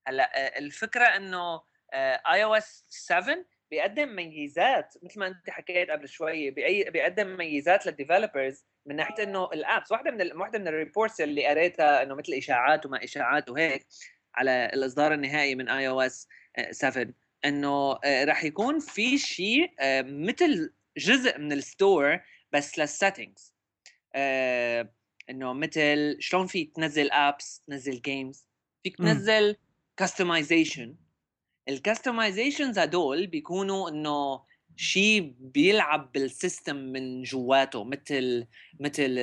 هلأ 0.08 0.58
الفكرة 0.58 1.04
إنه 1.06 1.62
iOS 1.94 2.86
7 2.88 3.46
بيقدم 3.72 4.16
ميزات 4.16 4.94
مثل 5.04 5.20
ما 5.20 5.28
أنت 5.28 5.50
حكيت 5.50 5.90
قبل 5.92 6.08
شوي 6.08 6.52
بيقدم 6.52 7.38
ميزات 7.38 7.86
لل 7.86 7.99
developers 7.99 8.66
من 8.86 8.96
ناحية 8.96 9.24
إنه 9.24 9.46
ال 9.46 9.55
apps 9.55 9.92
واحدة 9.92 10.12
من 10.12 10.32
واحدة 10.38 10.60
من 10.60 10.68
ال 10.68 10.75
reports 10.75 11.22
اللي 11.22 11.48
قريتها 11.48 12.04
إنه 12.04 12.16
مثل 12.16 12.34
إشاعات 12.34 12.86
وما 12.86 13.04
إشاعات 13.04 13.50
وهيك 13.50 13.86
على 14.36 14.70
الإصدار 14.74 15.14
النهائي 15.14 15.56
من 15.56 15.70
iOS 15.70 16.28
7 16.72 17.08
انه 17.46 18.00
راح 18.06 18.44
يكون 18.44 18.80
في 18.80 19.18
شيء 19.18 19.74
مثل 20.04 20.74
جزء 20.98 21.40
من 21.40 21.52
ال 21.52 21.63
store 21.63 22.20
بس 22.52 22.80
لل 22.80 22.95
settings 22.95 23.54
إنه 25.30 25.54
مثل 25.54 26.18
شلون 26.20 26.48
في 26.48 26.64
تنزل 26.66 27.12
apps 27.12 27.62
تنزل 27.68 28.02
games 28.02 28.48
فيك 28.84 28.98
تنزل 28.98 29.56
customization 29.98 30.96
ال 31.70 31.77
customizations 31.77 32.80
هدول 32.80 33.28
بيكونوا 33.28 33.90
إنه 33.90 34.44
شيء 34.76 35.36
بيلعب 35.40 36.12
بال 36.12 36.28
system 36.28 36.76
من 36.76 37.24
جواته 37.24 37.84
مثل 37.84 38.48
مثل 38.80 39.16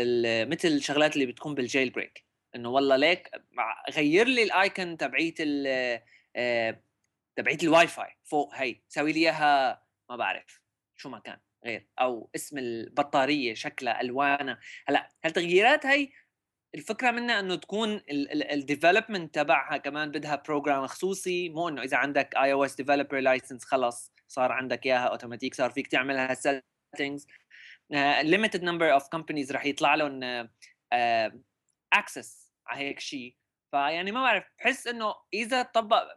مثل 0.48 0.68
الشغلات 0.68 1.14
اللي 1.14 1.26
بتكون 1.26 1.54
بال 1.54 1.90
jailbreak 1.90 2.24
إنه 2.54 2.68
والله 2.68 2.96
ليك 2.96 3.30
غير 3.90 4.26
لي 4.26 4.42
ال 4.42 4.53
icon 4.53 4.96
تبعيت 4.96 5.36
ال 5.40 5.66
آه، 6.36 6.82
تبعيت 7.36 7.62
الواي 7.62 7.86
فاي 7.86 8.16
فوق 8.24 8.54
هي 8.54 8.80
سوي 8.88 9.12
لي 9.12 9.20
إياها 9.20 9.82
ما 10.10 10.16
بعرف 10.16 10.60
شو 10.96 11.08
ما 11.08 11.18
كان 11.18 11.38
غير 11.64 11.86
أو 12.00 12.30
اسم 12.34 12.58
البطارية 12.58 13.54
شكلها 13.54 14.00
ألوانها. 14.00 14.60
هلأ 14.88 15.10
هالتغييرات 15.24 15.86
هي 15.86 16.08
الفكرة 16.74 17.10
منها 17.10 17.40
إنه 17.40 17.54
تكون 17.54 18.00
ال 18.52 18.59
development 18.59 19.34
تبعها 19.34 19.76
كمان 19.76 20.10
بدها 20.10 20.42
program 20.46 20.86
خصوصي 20.86 21.48
مو 21.48 21.68
إنه 21.68 21.82
إذا 21.82 21.96
عندك 21.96 22.36
iOS 22.36 22.74
developer 22.74 23.20
license 23.20 23.64
خلص 23.64 24.12
صار 24.28 24.52
عندك 24.52 24.86
إياها 24.86 25.06
اوتوماتيك 25.06 25.54
صار 25.54 25.70
فيك 25.70 25.86
تعملها 25.86 26.34
settings 26.34 27.26
limited 28.22 28.62
number 28.62 28.92
of 28.92 29.08
companies 29.08 29.52
رح 29.52 29.66
يطلع 29.66 29.94
لهم 29.94 30.48
access 31.92 32.46
uh, 32.46 32.70
على 32.70 32.80
هيك 32.80 33.00
شيء 33.00 33.36
فيعني 33.70 34.12
ما 34.12 34.22
بعرف 34.22 34.44
بحس 34.58 34.86
إنه 34.86 35.14
إذا 35.34 35.62
طبق 35.62 36.08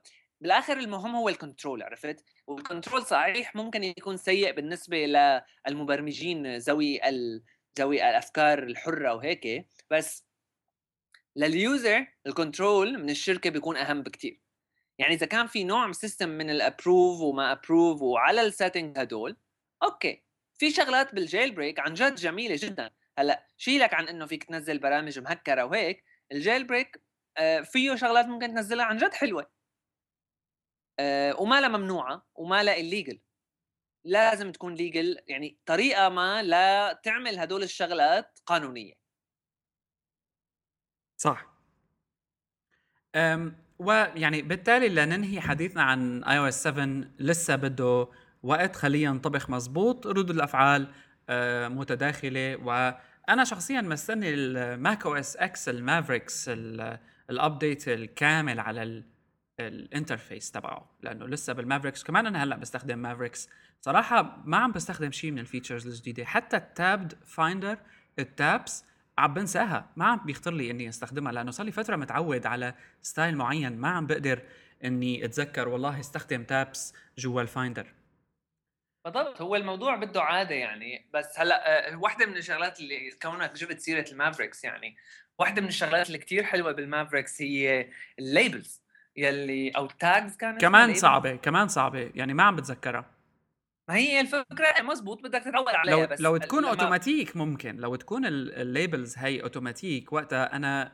بالآخر 0.42 0.78
المهم 0.78 1.16
هو 1.16 1.30
ال 1.30 1.36
control 1.37 1.84
عرفت 1.84 2.26
وال 2.48 2.61
control 2.61 3.06
صحيح 3.06 3.56
ممكن 3.56 3.84
يكون 3.84 4.18
سيء 4.18 4.52
بالنسبة 4.52 5.06
للمبرمجين 5.68 6.58
ذوي. 6.58 7.00
ذوي 7.80 8.10
الأفكار 8.10 8.64
الحرة 8.64 9.14
وهيك 9.14 9.68
بس 9.92 10.26
لل 11.36 11.60
user 11.60 12.08
ال 12.28 12.36
control 12.37 12.98
من 12.98 13.10
الشركة 13.10 13.50
بيكون 13.50 13.78
أهم 13.78 14.02
بكثير 14.02 14.42
يعني 15.00 15.14
إذا 15.14 15.26
كان 15.26 15.48
في 15.48 15.64
نوع 15.64 15.92
system 15.92 16.30
من 16.30 16.50
ال 16.50 16.59
approve 16.59 17.22
وما 17.22 17.52
approve 17.52 18.02
وعلى 18.02 18.42
ال 18.42 18.49
setting 18.49 19.00
هدول 19.00 19.38
okay. 19.84 20.24
في 20.60 20.72
شغلات 20.72 21.16
بال 21.16 21.52
jailbreak 21.56 21.80
عن 21.80 21.94
جد 21.94 22.16
جميلة 22.16 22.56
جدا. 22.60 22.92
هلأ 23.20 23.48
شيلك 23.58 23.94
عن 23.94 24.08
إنه 24.08 24.26
فيك 24.26 24.44
تنزل 24.44 24.80
برامج 24.80 25.20
مهكرة 25.20 25.64
وهيك 25.66 26.04
ال 26.32 26.64
jailbreak 26.68 27.02
آه 27.38 27.62
فيه 27.62 27.96
شغلات 27.96 28.26
ممكن 28.26 28.48
تنزلها 28.56 28.86
عن 28.86 28.98
جد 28.98 29.14
حلوة. 29.14 29.52
آه 31.00 31.42
وما 31.42 31.62
لها 31.62 31.70
ممنوعة 31.70 32.28
وما 32.36 32.64
لها 32.64 32.78
illegal 32.78 33.22
لازم 34.06 34.52
تكون 34.52 34.76
legal 34.76 35.20
يعني 35.28 35.60
طريقة 35.66 36.10
ما 36.10 36.44
لا 36.44 36.94
تعمل 37.04 37.40
هدول 37.40 37.64
الشغلات 37.64 38.40
قانونية. 38.46 39.03
صح. 41.24 41.48
أم 43.16 43.56
ويعني 43.80 44.42
بالتالي 44.42 44.90
لننهي 44.90 45.42
حديثنا 45.42 45.84
عن 45.84 46.24
iOS 46.24 46.64
7 46.64 46.86
لسه 47.20 47.56
بده 47.56 48.08
وقت 48.44 48.76
خليه 48.76 49.04
ينطبخ 49.04 49.50
مزبوط 49.50 50.08
ردود 50.08 50.30
الأفعال 50.30 50.88
أه 51.30 51.68
متداخلة. 51.68 52.56
وأنا 52.56 53.44
شخصيا 53.44 53.82
مستني 53.82 54.34
ال 54.34 54.52
Mac 54.52 55.06
OS 55.06 55.38
X 55.38 55.70
ال 55.70 55.78
Mavericks 55.78 56.50
ال 57.30 57.38
update 57.38 57.88
الكامل 57.88 58.60
على 58.60 59.04
ال 59.60 59.69
interface 59.69 60.52
تبعه. 60.52 60.90
لأنه 61.02 61.28
لسه 61.28 61.54
بال 61.54 61.63
Mavericks 61.63 62.04
كمان 62.04 62.28
أنا 62.28 62.44
هلأ 62.44 62.56
بستخدم 62.56 63.00
Mavericks 63.00 63.50
صراحة 63.82 64.44
ما 64.46 64.58
عم 64.58 64.72
بستخدم 64.72 65.12
شيء 65.12 65.32
من 65.32 65.40
ال 65.40 65.45
features 65.45 65.88
الجديدة. 65.88 66.26
حتى 66.26 66.58
ال 66.58 66.66
tabbed 66.66 67.14
Finder 67.26 67.78
ال 68.20 68.33
tabs 68.33 68.86
عم 69.18 69.34
بنساها 69.34 69.90
ما 69.96 70.06
عم 70.06 70.22
بيخطر 70.26 70.54
لي 70.54 70.72
إني 70.72 70.90
أستخدمها 70.90 71.32
لأنه 71.32 71.52
صار 71.52 71.66
لي 71.66 71.72
فترة 71.72 71.96
متعود 71.96 72.46
على 72.46 72.74
style 73.02 73.38
معين 73.38 73.78
ما 73.78 73.88
عم 73.88 74.08
بقدر 74.08 74.42
إني 74.84 75.26
أتذكر. 75.26 75.68
والله 75.68 76.00
استخدم 76.00 76.44
tabs 76.44 76.94
جوا 77.18 77.42
ال 77.42 77.49
Finder 77.49 77.94
بالضبط 79.06 79.42
هو 79.42 79.56
الموضوع 79.56 79.96
بده 79.96 80.22
عادة 80.22 80.56
يعني. 80.56 81.10
بس 81.14 81.40
هلأ 81.40 81.92
آه، 81.92 81.98
واحدة 81.98 82.26
من 82.26 82.38
الشغلات 82.38 82.80
اللي 82.80 83.12
كونك 83.22 83.54
جبت 83.54 83.80
سيرة 83.80 84.06
ال 84.12 84.17
Mavericks 84.17 84.64
يعني 84.64 84.96
واحدة 85.40 85.62
من 85.62 85.68
الشغلات 85.68 86.08
اللي 86.08 86.18
كتير 86.18 86.44
حلوة 86.44 86.72
بال 86.72 86.84
Mavericks 86.84 87.42
هي 87.42 87.90
ال 88.20 88.29
labels 88.29 88.84
يلي 89.16 89.70
أو 89.70 89.86
ال 89.86 89.96
tags 89.96 90.38
كانت 90.38 90.62
كمان 90.62 90.94
صعبة 90.94 91.36
كمان 91.36 91.68
صعبة 91.68 92.12
يعني 92.16 92.34
ما 92.34 92.44
عم 92.44 92.56
بتذكرها. 92.56 93.06
ما 93.88 93.96
هي 93.96 94.20
الفكرة 94.20 94.82
مزبوط 94.82 95.24
بدك 95.24 95.44
تتعود 95.44 95.68
عليها 95.68 95.96
لو 95.96 96.08
بس 96.08 96.22
لو 96.22 96.38
تكون. 96.38 96.66
اوتوماتيك 96.66 97.38
ممكن 97.38 97.76
لو 97.76 97.96
تكون 97.96 98.26
ال 98.26 98.39
labels 98.39 99.18
هي 99.18 99.44
اوتوماتيك 99.44 100.14
وقتها 100.14 100.56
أنا 100.56 100.92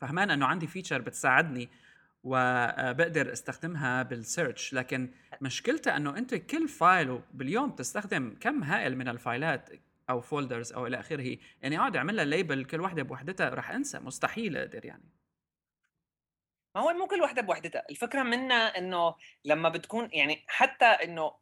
فهمان 0.00 0.30
إنه 0.30 0.46
عندي 0.46 0.66
feature 0.66 1.00
بتساعدني 1.00 1.68
وبقدر 2.24 3.32
استخدمها 3.32 4.02
بال 4.02 4.20
search 4.20 4.74
لكن 4.74 5.10
مشكلتها 5.40 5.96
إنه 5.96 6.18
أنت 6.18 6.34
كل 6.34 6.68
file 6.68 7.20
باليوم 7.34 7.70
تستخدم 7.70 8.36
كم 8.40 8.62
هائل 8.62 8.96
من 8.96 9.08
الفايلات 9.08 9.70
أو 10.10 10.20
folders 10.20 10.72
أو 10.72 10.86
إلى 10.86 11.00
آخره 11.00 11.36
يعني 11.62 11.78
أقعد 11.78 11.96
أعمل 11.96 12.16
لها 12.16 12.24
label 12.24 12.64
كل 12.64 12.80
وحدة 12.80 13.02
بوحدتها 13.02 13.48
رح 13.48 13.70
أنسى 13.70 13.98
مستحيل 13.98 14.56
أقدر 14.56 14.84
يعني 14.84 15.08
ما 16.74 16.82
هو 16.82 16.92
مو 16.92 17.06
كل 17.06 17.22
وحدة 17.22 17.42
بوحدتها 17.42 17.82
الفكرة 17.90 18.22
منها 18.22 18.78
إنه 18.78 19.14
لما 19.44 19.68
بتكون 19.68 20.08
يعني 20.12 20.44
حتى 20.48 20.84
إنه 20.84 21.32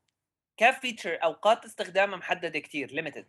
ك 0.59 0.66
feature 0.66 1.19
أوقات 1.25 1.65
استخدامها 1.65 2.17
محدده 2.17 2.59
كتير 2.59 2.91
limited 2.93 3.29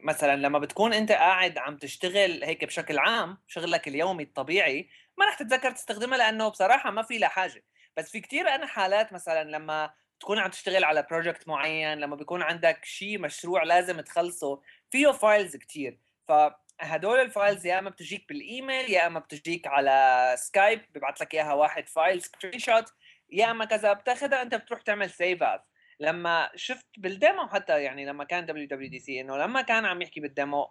مثلا 0.00 0.36
لما 0.36 0.58
بتكون 0.58 0.92
أنت 0.92 1.12
قاعد 1.12 1.58
عم 1.58 1.76
تشتغل 1.76 2.44
هيك 2.44 2.64
بشكل 2.64 2.98
عام 2.98 3.38
شغلك 3.46 3.88
اليومي 3.88 4.22
الطبيعي 4.22 4.90
ما 5.18 5.26
رح 5.26 5.34
تتذكر 5.34 5.70
تستخدمها 5.70 6.18
لأنه 6.18 6.48
بصراحة 6.48 6.90
ما 6.90 7.02
في 7.02 7.18
لها 7.18 7.28
حاجة. 7.28 7.64
بس 7.96 8.10
في 8.10 8.20
كتير 8.20 8.48
أنا 8.48 8.66
حالات 8.66 9.12
مثلا 9.12 9.44
لما 9.50 9.94
تكون 10.20 10.38
عم 10.38 10.50
تشتغل 10.50 10.84
على 10.84 11.06
project 11.10 11.48
معين 11.48 11.98
لما 11.98 12.16
بيكون 12.16 12.42
عندك 12.42 12.84
شيء 12.84 13.18
مشروع 13.18 13.62
لازم 13.62 14.00
تخلصه 14.00 14.62
فيه 14.90 15.10
files 15.10 15.56
كتير. 15.56 15.98
فهدول 16.28 17.20
ال 17.20 17.28
files 17.28 17.66
يا 17.66 17.78
إما 17.78 17.90
بتجيك 17.90 18.28
بالإيميل 18.28 18.90
يا 18.90 19.06
إما 19.06 19.20
بتجيك 19.20 19.66
على 19.66 20.34
Skype 20.38 20.82
ببعث 20.94 21.22
لك 21.22 21.34
إياها 21.34 21.52
واحد 21.52 21.88
file 21.88 22.22
screenshot 22.22 22.92
يا 23.30 23.50
اما 23.50 23.64
كذا 23.64 23.92
بتاخذها 23.92 24.42
انت 24.42 24.54
بتروح 24.54 24.80
تعمل 24.80 25.10
save 25.10 25.42
as 25.42 25.60
لما 26.00 26.50
شفت 26.54 26.86
بال 26.98 27.14
demo 27.14 27.46
حتى 27.46 27.82
يعني 27.82 28.06
لما 28.06 28.24
كان 28.24 28.46
WWDC 28.46 29.20
انه 29.20 29.36
لما 29.36 29.62
كان 29.62 29.84
عم 29.84 30.02
يحكي 30.02 30.20
بال 30.20 30.36
demo 30.36 30.68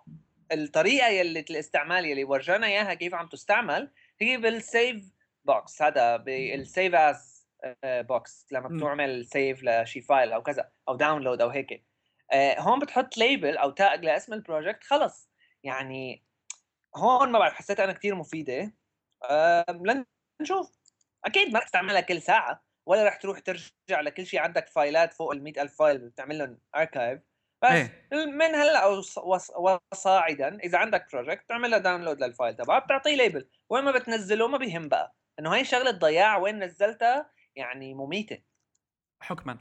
الطريقة 0.51 1.07
يلي 1.07 1.39
الاستعمال 1.39 2.05
يلي 2.05 2.23
ورجانا 2.23 2.67
إياها 2.67 2.93
كيف 2.93 3.13
عم 3.13 3.27
تستعمل 3.27 3.91
هي 4.21 4.37
بال 4.37 4.62
save 4.62 5.11
box 5.45 5.81
هذا 5.81 6.17
بال 6.17 6.43
save 6.43 6.95
as 6.95 7.47
box 7.85 8.45
لما 8.51 8.67
بتعمل 8.67 9.25
save 9.25 9.63
لشي 9.63 10.01
file 10.01 10.33
أو 10.33 10.43
كذا 10.43 10.71
أو 10.89 10.95
download 10.95 11.41
أو 11.41 11.49
هيك. 11.49 11.85
آه، 12.31 12.59
هون 12.59 12.79
بتحط 12.79 13.17
label 13.17 13.57
أو 13.57 13.69
tag 13.69 14.05
لاسم 14.05 14.33
ال 14.33 14.40
project 14.40 14.83
خلص. 14.83 15.29
يعني 15.63 16.23
هون 16.95 17.31
ما 17.31 17.39
بعرف 17.39 17.53
حسيت 17.53 17.79
أنا 17.79 17.93
كثير 17.93 18.15
مفيدة. 18.15 18.73
لن 19.69 20.05
نشوف 20.41 20.76
أكيد 21.27 21.53
ما 21.53 21.59
رح 21.59 21.65
تستعملها 21.65 22.01
كل 22.01 22.21
ساعة 22.21 22.63
ولا 22.85 23.03
رح 23.07 23.15
تروح 23.15 23.39
ترجع 23.39 24.01
لكل 24.01 24.25
شيء. 24.25 24.39
عندك 24.39 24.67
فايلات 24.67 25.13
فوق 25.13 25.31
ال 25.31 25.59
ألف 25.59 25.75
file 25.75 25.97
بتعمل 25.97 26.37
لهم 26.37 26.57
archive 26.75 27.21
بس 27.63 27.71
إيه. 27.71 28.09
من 28.25 28.55
هلأ 28.55 28.85
وصاعدا 29.93 30.59
إذا 30.59 30.77
عندك 30.77 31.07
project 31.13 31.49
تعمل 31.49 31.71
له 31.71 31.77
download 31.77 32.23
لل 32.23 32.34
file 32.34 32.55
تبعه 32.55 32.79
بتعطيه 32.79 33.15
label 33.15 33.49
وين 33.69 33.83
ما 33.83 33.91
بتنزله 33.91 34.47
ما 34.47 34.57
بيهم 34.57 34.87
بقى. 34.87 35.15
إنه 35.39 35.55
هي 35.55 35.65
شغلة 35.65 35.91
ضياع 35.91 36.37
وين 36.37 36.63
نزلتها 36.63 37.29
يعني 37.55 37.93
مميتة. 37.93 38.41
حكما. 39.21 39.57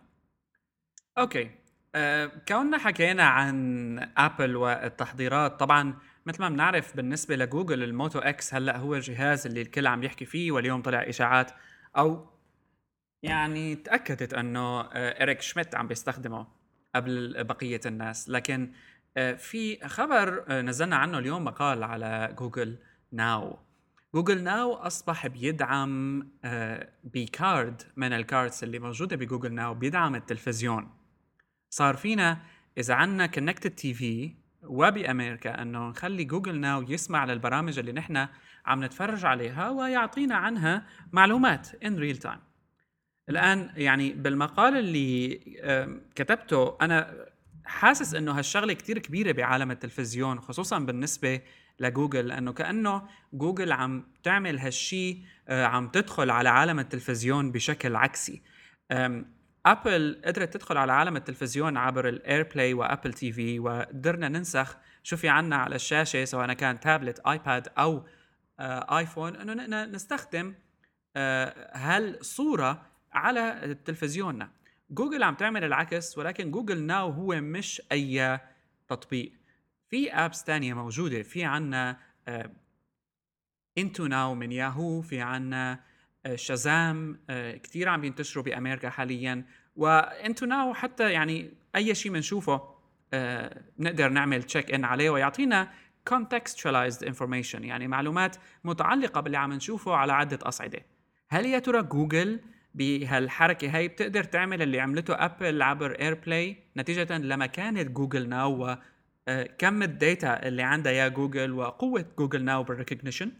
okay. 1.18 1.50
أه 1.94 2.26
كوننا 2.49 2.78
حكينا 2.78 3.25
عن 3.25 4.12
Apple 4.16 4.56
والتحضيرات 4.56 5.61
طبعا 5.61 5.99
مثل 6.26 6.42
ما 6.42 6.49
بنعرف 6.49 6.97
بالنسبة 6.97 7.37
لجوجل 7.37 7.83
ال 7.82 7.90
Moto 7.90 8.18
X 8.18 8.54
هلأ 8.54 8.76
هو 8.76 8.95
الجهاز 8.95 9.47
اللي 9.47 9.62
الكل 9.62 9.87
عم 9.87 10.02
يحكي 10.02 10.25
فيه 10.25 10.52
واليوم 10.52 10.83
طلع 10.83 11.09
إشاعات 11.09 11.50
أو 11.97 12.26
يعني 13.22 13.74
تأكدت 13.77 14.35
أنه 14.35 14.81
آه، 14.81 15.22
إريك 15.22 15.40
شميت 15.40 15.74
عم 15.74 15.88
بيستخدمه 15.88 16.46
قبل 16.94 17.44
بقية 17.44 17.81
الناس. 17.87 18.29
لكن 18.29 18.72
آه، 19.16 19.33
في 19.33 19.88
خبر 19.88 20.44
آه، 20.48 20.62
نزلنا 20.62 20.96
عنه 20.96 21.18
اليوم 21.18 21.44
مقال 21.44 21.83
على 21.85 22.35
Google 22.38 22.79
Now. 23.12 23.59
Google 24.14 24.42
Now 24.42 24.74
أصبح 24.74 25.27
بيدعم 25.27 26.29
ب 27.05 27.20
card 27.20 27.83
من 27.96 28.12
ال 28.12 28.21
cards 28.21 28.64
اللي 28.64 28.79
موجودة 28.79 29.16
ب 29.16 29.22
Google 29.22 29.52
Now 29.52 29.74
بيدعم 29.74 30.14
التلفزيون. 30.14 30.90
صار 31.70 31.96
فينا 31.96 32.38
إذا 32.79 32.94
عندنا 32.94 33.27
connected 33.26 33.70
TV 33.70 34.35
وبأمريكا 34.68 35.62
أنه 35.62 35.88
نخلي 35.88 36.24
Google 36.24 36.61
Now 36.61 36.83
يسمع 36.83 37.24
للبرامج 37.24 37.79
اللي 37.79 37.92
نحن 37.92 38.26
عم 38.66 38.85
نتفرج 38.85 39.24
عليها 39.24 39.70
ويعطينا 39.70 40.35
عنها 40.35 40.87
معلومات 41.12 41.68
in 41.85 41.96
real 41.98 42.16
time 42.16 42.38
الآن 43.29 43.70
يعني 43.76 44.12
بالمقال 44.12 44.76
اللي 44.76 45.40
كتبته 46.14 46.76
أنا 46.81 47.26
حاسس 47.64 48.14
إنه 48.14 48.33
هالشغلة 48.33 48.72
كتير 48.72 48.98
كبيرة 48.98 49.33
بعالم 49.33 49.70
التلفزيون 49.70 50.40
خصوصا 50.40 50.79
بالنسبة 50.79 51.40
لجوجل 51.81 52.29
لأنه 52.29 52.52
كأنه 52.52 53.02
جوجل 53.33 53.72
عم 53.72 54.05
تعمل 54.22 54.59
هالشي 54.59 55.18
آه، 55.48 55.64
عم 55.64 55.88
تدخل 55.88 56.31
على 56.31 56.48
عالم 56.48 56.79
التلفزيون 56.79 57.52
بشكل 57.52 57.96
عكسي. 57.96 58.42
ابل 59.66 60.22
قدرت 60.24 60.55
تدخل 60.55 60.76
على 60.76 60.92
عالم 60.92 61.16
التلفزيون 61.16 61.76
عبر 61.76 62.09
ال 62.09 62.42
AirPlay 62.42 62.74
و 62.74 63.12
Apple 63.12 63.33
TV 63.33 63.59
وقدرنا 63.59 64.29
ننسخ. 64.29 64.76
شو 65.02 65.16
في 65.16 65.29
عنا 65.29 65.57
على 65.57 65.74
الشاشة 65.74 66.24
سواء 66.24 66.52
كان 66.52 66.81
tablet 66.81 67.20
iPad 67.20 67.68
أو 67.79 68.07
ايفون 68.61 69.37
إنه 69.37 69.85
نستخدم 69.85 70.55
آه، 71.16 71.70
هالصورة 71.76 72.83
على 73.12 73.76
تلفزيوننا. 73.85 74.50
جوجل 74.90 75.22
عم 75.22 75.35
تعمل 75.35 75.64
العكس 75.64 76.18
ولكن 76.18 76.50
Google 76.50 76.83
Now 76.83 77.11
هو 77.11 77.40
مش 77.40 77.83
أي 77.92 78.40
تطبيق. 78.88 79.33
في 79.88 80.12
apps 80.12 80.44
تانية 80.44 80.74
موجودة 80.74 81.22
في 81.22 81.44
عنا 81.44 81.96
IntoNow 83.79 84.35
من 84.35 84.52
ياهو 84.52 85.02
في 85.02 85.20
عنا 85.20 85.81
شازام 86.34 87.20
آه، 87.30 87.56
كثير 87.56 87.88
عم 87.88 88.04
ينتشروا 88.04 88.44
بأمريكا 88.44 88.90
حاليا. 88.90 89.44
و 89.76 90.46
IntoNow 90.46 90.74
حتى 90.74 91.12
يعني 91.12 91.50
أي 91.76 91.94
شيء 91.94 92.12
بنشوفه 92.12 92.60
آه، 93.14 93.62
بنقدر 93.78 94.08
نعمل 94.08 94.42
check-in 94.42 94.85
عليه 94.84 95.10
ويعطينا 95.10 95.68
contextualized 96.10 97.06
information 97.06 97.60
يعني 97.60 97.88
معلومات 97.88 98.36
متعلقة 98.64 99.20
باللي 99.20 99.38
عم 99.38 99.52
نشوفه 99.52 99.94
على 99.94 100.12
عدة 100.12 100.38
أصعدة. 100.42 100.80
هل 101.28 101.46
يا 101.46 101.58
ترى 101.58 101.82
جوجل 101.82 102.40
بهالحركة 102.74 103.76
هاي 103.76 103.88
بتقدر 103.88 104.24
تعمل 104.24 104.62
اللي 104.62 104.80
عملته 104.80 105.14
أبل 105.14 105.62
عبر 105.62 105.90
AirPlay 106.00 106.57
نتيجة 106.76 107.18
لمكانة 107.18 107.82
Google 107.83 108.29
Now 108.29 108.76
وكم 109.28 109.82
ال 109.83 109.96
data 109.96 110.48
اللي 110.48 110.62
عندها 110.62 110.92
يا 110.92 111.08
جوجل 111.08 111.52
وقوة 111.52 112.04
Google 112.18 112.44
Now 112.44 112.62
بال 112.62 112.73
recognition 112.73 113.33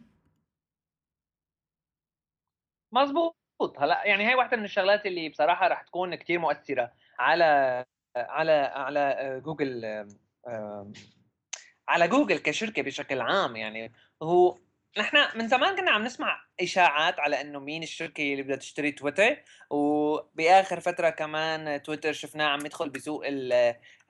مزبوط 2.92 3.37
هلا 3.79 4.03
يعني 4.05 4.29
هي 4.31 4.35
واحدة 4.35 4.57
من 4.57 4.64
الشغلات 4.64 5.07
اللي 5.07 5.29
بصراحة 5.29 5.68
رح 5.68 5.83
تكون 5.83 6.14
كتير 6.14 6.38
مؤثرة 6.38 6.92
على 7.18 7.85
على 8.16 8.53
على 8.53 9.40
جوجل 9.44 9.85
على 11.88 12.09
جوجل 12.09 12.38
كشركة 12.38 12.83
بشكل 12.83 13.20
عام. 13.20 13.57
يعني 13.57 13.92
هو 14.22 14.59
نحن 14.99 15.38
من 15.38 15.49
زمان 15.49 15.77
كنا 15.77 15.90
عم 15.90 16.05
نسمع 16.05 16.40
إشاعات 16.61 17.20
على 17.20 17.40
إنه 17.40 17.61
مين 17.61 17.83
الشركة 17.83 18.33
اللي 18.33 18.42
بدها 18.42 18.57
تشتري 18.57 18.92
تويتر 18.92 19.42
وبآخر 19.70 20.81
فترة 20.81 21.11
كمان 21.11 21.83
تويتر 21.83 22.12
شفناه 22.12 22.46
عم 22.46 22.66
يدخل 22.66 22.90
بسوق 22.90 23.22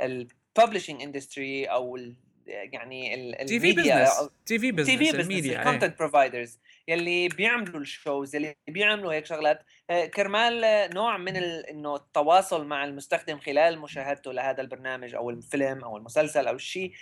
ال 0.00 0.10
publishing 0.10 1.02
industry 1.02 1.64
أو 1.64 1.98
يعني 2.46 3.14
الميديا 3.14 4.06
TV 4.46 4.72
business 4.72 4.87
TV 4.87 5.12
business 5.12 5.46
ال 5.46 5.53
content 5.53 5.98
providers 5.98 6.59
يلي 6.88 7.28
بيعملوا 7.28 7.80
ال 7.81 7.90
shows 7.90 8.37
يلي 8.37 8.54
بيعملوا 8.68 9.12
هيك 9.12 9.26
شغلات. 9.26 9.62
آه، 9.90 10.06
كرمال 10.06 10.90
نوع 10.94 11.16
من 11.16 11.37
إنه 11.37 11.96
التواصل 11.96 12.66
مع 12.66 12.85
المستخدم 12.85 13.38
خلال 13.38 13.78
مشاهدته 13.78 14.32
لهذا 14.32 14.61
البرنامج 14.61 15.14
أو 15.14 15.30
الفيلم 15.30 15.85
أو 15.85 15.96
المسلسل 15.96 16.48
أو 16.48 16.54
الشيء 16.54 16.92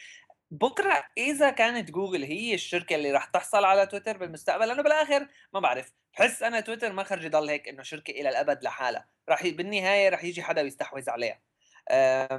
بكرة 0.51 1.05
إذا 1.19 1.51
كانت 1.51 1.91
جوجل 1.91 2.25
هي 2.25 2.55
الشركة 2.55 2.97
اللي 2.97 3.11
راح 3.11 3.25
تحصل 3.25 3.65
على 3.65 3.87
تويتر 3.87 4.19
بالمستقبل 4.19 4.69
لأنه 4.69 4.83
بالآخر 4.83 5.29
ما 5.55 5.61
بعرف. 5.61 5.93
بحس 6.15 6.43
أنا 6.43 6.61
تويتر 6.61 6.93
ما 6.93 7.05
خرج 7.05 7.25
يضل 7.25 7.49
هيك 7.49 7.69
إنه 7.69 7.83
شركة 7.83 8.11
إلى 8.11 8.29
الأبد 8.29 8.63
لحالها. 8.63 9.09
راح 9.29 9.47
بالنهاية 9.47 10.09
راح 10.09 10.25
يجي 10.25 10.43
حدا 10.43 10.63
ويستحوذ 10.63 11.11
عليها. 11.11 11.41
آه، 11.89 12.37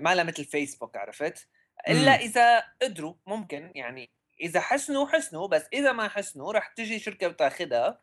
ما 0.00 0.14
لها 0.14 0.24
مثل 0.24 0.44
فيسبوك 0.44 0.96
عرفت؟ 0.96 1.48
إلا 1.88 2.14
إذا 2.14 2.64
قدروا 2.82 3.14
ممكن 3.26 3.72
يعني 3.74 4.10
إذا 4.40 4.60
حسنوا 4.60 5.06
حسنوا 5.06 5.46
بس 5.48 5.68
إذا 5.72 5.92
ما 5.92 6.08
حسنوا 6.08 6.52
راح 6.52 6.68
تجي 6.68 6.98
شركة 6.98 7.28
وتاخذها 7.28 8.00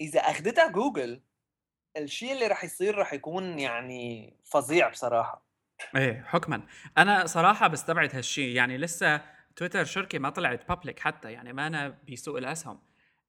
إذا 0.00 0.20
اخذتها 0.20 0.68
جوجل 0.68 1.22
الشيء 1.96 2.32
اللي 2.32 2.46
راح 2.46 2.64
يصير 2.64 2.94
راح 2.94 3.12
يكون 3.12 3.58
يعني 3.58 4.36
فظيع 4.44 4.88
بصراحة. 4.88 5.46
إيه 5.96 6.24
حكما. 6.26 6.62
أنا 6.98 7.26
صراحة 7.26 7.68
بستبعد 7.68 8.14
هالشيء. 8.14 8.56
يعني 8.56 8.78
لسه 8.78 9.20
تويتر 9.56 9.84
شركة 9.84 10.18
ما 10.18 10.30
طلعت 10.30 10.68
بابليك 10.68 11.00
حتى 11.00 11.32
يعني 11.32 11.52
ما 11.52 11.66
أنا 11.66 11.98
بسوق 12.10 12.36
الأسهم. 12.36 12.82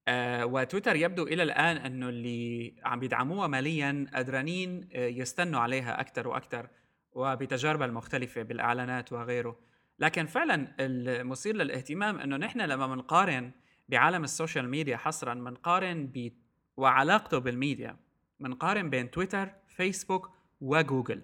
آه 0.08 0.46
وتويتر 0.46 0.96
يبدو 0.96 1.22
إلى 1.22 1.42
الآن 1.42 1.76
إنه 1.76 2.08
اللي 2.08 2.74
عم 2.84 3.00
بيدعموها 3.00 3.46
ماليا 3.46 4.06
قدرانين 4.14 4.88
آه، 4.94 5.06
يستنوا 5.06 5.60
عليها 5.60 6.00
أكثر 6.00 6.28
وأكثر 6.28 6.68
وبتجاربها 7.12 7.86
المختلفة 7.86 8.42
بالإعلانات 8.42 9.12
وغيره. 9.12 9.58
لكن 9.98 10.26
فعلا 10.26 10.74
المثير 10.80 11.56
للاهتمام 11.56 12.18
إنه 12.18 12.36
نحن 12.36 12.60
لما 12.60 12.86
بنقارن 12.86 13.52
بعالم 13.88 14.24
ال 14.24 14.30
social 14.30 14.68
media 14.68 14.96
حصرا 14.96 15.34
بنقارن 15.34 16.06
ب 16.06 16.32
وعلاقته 16.76 17.38
بالميديا 17.38 17.96
بنقارن 18.40 18.90
بين 18.90 19.10
تويتر 19.10 19.50
فيسبوك 19.68 20.30
وجوجل. 20.60 21.22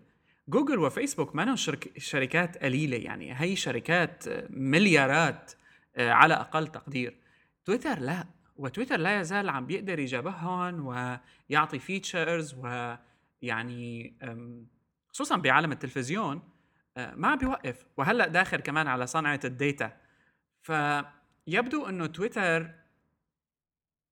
جوجل 0.48 0.78
وفيسبوك 0.78 1.34
ما 1.34 1.56
شرك 1.56 1.98
شركات 1.98 2.58
قليلة 2.58 2.96
يعني 2.96 3.40
هي 3.40 3.56
شركات 3.56 4.24
مليارات 4.50 5.52
آه، 5.96 6.10
على 6.10 6.34
أقل 6.34 6.66
تقدير. 6.66 7.16
تويتر 7.64 7.98
لا 7.98 8.26
وتويتر 8.56 8.96
لا 8.96 9.20
يزال 9.20 9.48
عم 9.48 9.66
بيقدر 9.66 9.98
يجابههم 9.98 10.86
ويعطي 10.86 11.78
features 11.78 12.54
ويعني 12.54 14.14
خصوصا 15.14 15.36
بعالم 15.36 15.72
التلفزيون 15.72 16.42
آه، 16.96 17.14
ما 17.14 17.28
عم 17.28 17.38
بيوقف. 17.38 17.86
وهلأ 17.96 18.28
داخل 18.28 18.56
كمان 18.56 18.88
على 18.88 19.06
صنعة 19.06 19.40
الديتا. 19.44 19.96
فيبدو 20.62 21.86
إنه 21.88 22.06
تويتر 22.06 22.70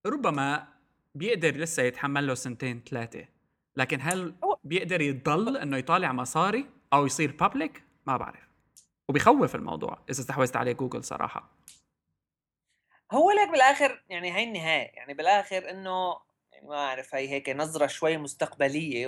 ربما 0.07 0.69
بيقدر 1.15 1.57
لسه 1.57 1.83
يتحمل 1.83 2.27
له 2.27 2.35
سنتين 2.35 2.83
ثلاثة 2.91 3.29
لكن 3.77 3.99
هل 4.01 4.35
بيقدر 4.65 5.01
يضل 5.01 5.57
إنه 5.57 5.77
يطالع 5.77 6.13
مصاري 6.13 6.71
أو 6.93 7.07
يصير 7.07 7.37
بابليك 7.37 7.83
ما 8.07 8.17
بعرف. 8.17 8.49
وبيخوف 9.09 9.55
الموضوع 9.55 9.99
إذا 10.11 10.21
استحوذت 10.21 10.57
عليه 10.57 10.73
جوجل 10.73 11.05
صراحة. 11.05 11.51
هو 13.13 13.31
لك 13.31 13.51
بالآخر 13.51 14.05
يعني 14.09 14.37
هي 14.37 14.45
النهاية. 14.45 14.91
يعني 14.95 15.15
بالآخر 15.15 15.71
إنه 15.71 16.17
يعني 16.53 16.67
ما 16.67 16.77
أعرف 16.77 17.15
هي 17.15 17.29
هيك 17.29 17.49
نظرة 17.49 17.87
شوي 17.87 18.17
مستقبلية 18.17 19.07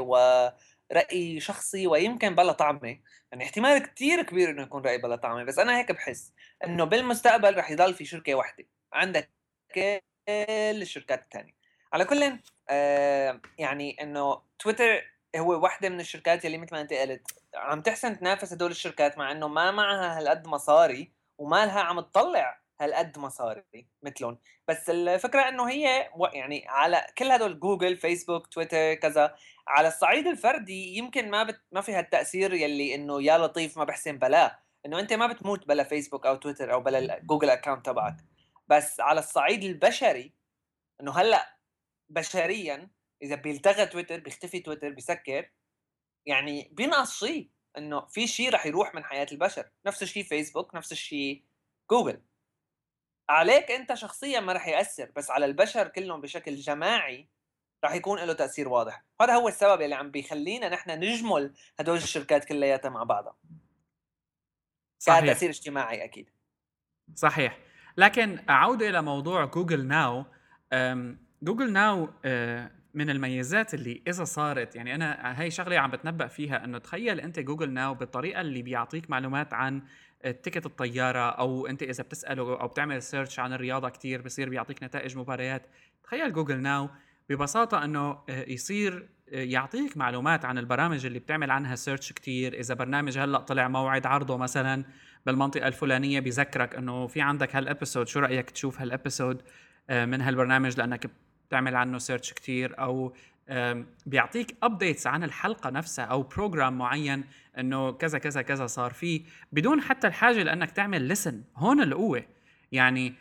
وراي 0.91 1.41
شخصي 1.41 1.87
ويمكن 1.87 2.35
بلا 2.35 2.53
طعمة. 2.53 3.01
يعني 3.33 3.45
احتمال 3.45 3.79
كتير 3.79 4.23
كبير 4.23 4.51
إنه 4.51 4.63
يكون 4.63 4.83
رأي 4.83 4.99
بلا 4.99 5.17
طعمة 5.17 5.45
بس 5.45 5.59
أنا 5.59 5.79
هيك 5.79 5.93
بحس 5.93 6.33
إنه 6.65 6.85
بالمستقبل 6.85 7.57
رح 7.59 7.71
يضل 7.71 7.95
في 7.95 8.05
شركة 8.05 8.35
واحدة. 8.35 8.67
عندك 8.93 9.31
كل 9.75 10.01
الشركات 10.83 11.23
الثانية 11.23 11.55
على 11.93 12.05
كل 12.05 12.39
آه 12.69 13.41
يعني 13.59 14.03
إنه 14.03 14.43
تويتر 14.59 15.15
هو 15.37 15.63
واحدة 15.63 15.89
من 15.89 16.01
الشركات 16.01 16.45
اللي 16.45 16.59
مثل 16.59 16.75
ما 16.75 16.81
أنت 16.81 16.93
قلت 16.93 17.27
عم 17.55 17.83
تحسن 17.83 18.19
تنافس 18.19 18.53
هدول 18.53 18.71
الشركات 18.71 19.19
مع 19.19 19.33
إنه 19.33 19.49
ما 19.49 19.71
معها 19.71 20.19
هالقد 20.19 20.47
مصاري 20.47 21.13
وما 21.39 21.67
لها 21.67 21.81
عم 21.81 22.01
تطلع 22.01 22.64
هالقد 22.81 23.19
مصاري 23.19 23.87
مثلهم 24.03 24.39
بس 24.69 24.91
الفكرة 24.91 25.49
إنه 25.49 25.71
هي 25.71 26.11
يعني 26.33 26.65
على 26.69 27.07
كل 27.19 27.31
هدول 27.31 27.61
جوجل 27.61 27.97
فيسبوك 27.97 28.47
تويتر 28.47 28.95
كذا 28.95 29.37
على 29.69 29.89
الصعيد 29.89 30.27
الفردي 30.27 30.97
يمكن 30.97 31.31
ما 31.31 31.43
بت 31.43 31.61
ما 31.73 31.81
في 31.81 31.93
هالتأثير 31.93 32.55
يلي 32.55 32.95
إنه 32.95 33.23
يا 33.23 33.39
لطيف 33.39 33.79
ما 33.79 33.85
بحسن 33.85 34.19
بلا. 34.19 34.61
إنه 34.87 35.01
أنت 35.01 35.13
ما 35.13 35.27
بتموت 35.27 35.69
بلا 35.69 35.85
فيسبوك 35.85 36.27
أو 36.27 36.37
تويتر 36.37 36.73
أو 36.73 36.81
بلا 36.81 37.19
جوجل 37.19 37.51
account 37.51 37.87
تبعك. 37.87 38.17
بس 38.69 39.01
على 39.01 39.21
الصعيد 39.21 39.65
البشري 39.65 40.35
إنه 41.01 41.13
هلأ 41.13 41.59
بشريا 42.09 42.91
إذا 43.23 43.35
بيلتغى 43.35 43.87
تويتر 43.87 44.21
بيختفي 44.21 44.61
تويتر 44.61 44.91
بيسكر 44.91 45.51
يعني 46.27 46.71
بينقص 46.73 47.19
شيء 47.25 47.51
إنه 47.79 48.07
في 48.07 48.27
شيء 48.27 48.51
رح 48.55 48.67
يروح 48.67 48.95
من 48.95 49.05
حياة 49.05 49.27
البشر. 49.33 49.71
نفس 49.87 50.03
الشيء 50.03 50.25
فيسبوك 50.25 50.75
نفس 50.75 50.93
الشيء 50.93 51.45
جوجل. 51.91 52.23
عليك 53.29 53.71
أنت 53.71 53.95
شخصيا 53.95 54.41
ما 54.41 54.53
رح 54.53 54.69
يأثر 54.69 55.11
بس 55.17 55.31
على 55.31 55.47
البشر 55.47 55.89
كلهم 55.89 56.21
بشكل 56.21 56.57
جماعي 56.57 57.29
رح 57.85 57.95
يكون 57.95 58.19
له 58.19 58.33
تأثير 58.33 58.69
واضح. 58.69 59.05
هذا 59.21 59.35
هو 59.35 59.49
السبب 59.49 59.83
اللي 59.83 59.95
عم 59.95 60.11
بيخلينا 60.11 60.69
نحن 60.69 60.91
نجمل 60.91 61.55
هدول 61.81 61.97
الشركات 61.97 62.45
كلياتها 62.45 62.89
مع 62.89 63.03
بعضها. 63.03 63.37
صحيح. 64.99 65.27
تأثير 65.27 65.51
اجتماعي 65.51 66.05
أكيد. 66.05 66.31
صحيح. 67.15 67.59
لكن 67.97 68.45
عوده 68.49 68.89
إلى 68.89 69.03
موضوع 69.03 69.45
Google 69.45 69.87
Now 69.87 70.25
Google 71.43 71.73
Now 71.73 72.09
من 72.95 73.11
الميزات 73.11 73.75
اللي 73.75 74.03
إذا 74.09 74.25
صارت 74.25 74.77
يعني 74.77 74.95
أنا 74.95 75.41
هاي 75.41 75.51
شغلة 75.51 75.79
عم 75.79 75.91
بتنبأ 75.91 76.27
فيها 76.27 76.65
إنه 76.65 76.79
تخيل 76.79 77.21
أنت 77.21 77.41
Google 77.41 77.71
Now 77.71 77.95
بالطريقة 77.95 78.41
اللي 78.41 78.63
بيعطيك 78.63 79.11
معلومات 79.11 79.55
عن 79.55 79.83
ticket 80.25 80.67
الطيارة 80.67 81.31
أو 81.31 81.67
أنت 81.67 81.83
إذا 81.83 82.03
بتسأله 82.03 82.61
أو 82.61 82.69
بتعمل 82.69 83.03
search 83.03 83.39
عن 83.39 83.53
الرياضة 83.53 83.89
كتير 83.89 84.23
بصير 84.23 84.49
بيعطيك 84.49 84.83
نتائج 84.83 85.19
مباريات. 85.19 85.67
تخيل 86.05 86.33
Google 86.33 86.61
Now 86.63 86.89
ببساطة 87.29 87.85
إنه 87.85 88.19
يصير 88.29 89.09
يعطيك 89.29 89.97
معلومات 89.97 90.45
عن 90.45 90.59
البرامج 90.59 91.07
اللي 91.07 91.19
بتعمل 91.19 91.51
عنها 91.51 91.75
search 91.75 92.13
كتير. 92.13 92.55
إذا 92.61 92.75
برنامج 92.75 93.19
هلأ 93.19 93.39
طلع 93.39 93.69
موعد 93.69 94.07
عرضه 94.07 94.37
مثلا 94.37 94.85
بالمنطقة 95.27 95.69
الفلانية 95.69 96.21
بيذكرك 96.21 96.75
إنه 96.75 97.07
في 97.07 97.21
عندك 97.21 97.57
هال 97.57 97.68
episode 97.68 98.09
شو 98.09 98.21
رأيك 98.21 98.51
تشوف 98.51 98.81
هال 98.81 98.94
episode 98.94 99.43
آه، 99.91 100.05
من 100.05 100.21
هالبرنامج؟ 100.21 100.79
لأنك 100.79 101.11
بتعمل 101.55 101.77
عنه 101.77 101.99
search 101.99 102.33
كتير 102.33 102.79
أو 102.79 103.15
بيعطيك 104.07 104.57
updates 104.63 105.07
عن 105.07 105.25
الحلقة 105.25 105.71
نفسها 105.71 106.05
أو 106.05 106.23
بروجرام 106.23 106.79
معين 106.79 107.25
إنه 107.59 107.93
كذا 107.93 108.19
كذا 108.19 108.43
كذا 108.43 108.67
صار 108.67 108.93
فيه 108.93 109.23
بدون 109.53 109.81
حتى 109.81 110.07
الحاجة 110.07 110.43
لأنك 110.43 110.71
تعمل 110.71 111.09
listen 111.09 111.43
هون 111.57 111.83
القوة. 111.83 112.23
يعني 112.73 113.15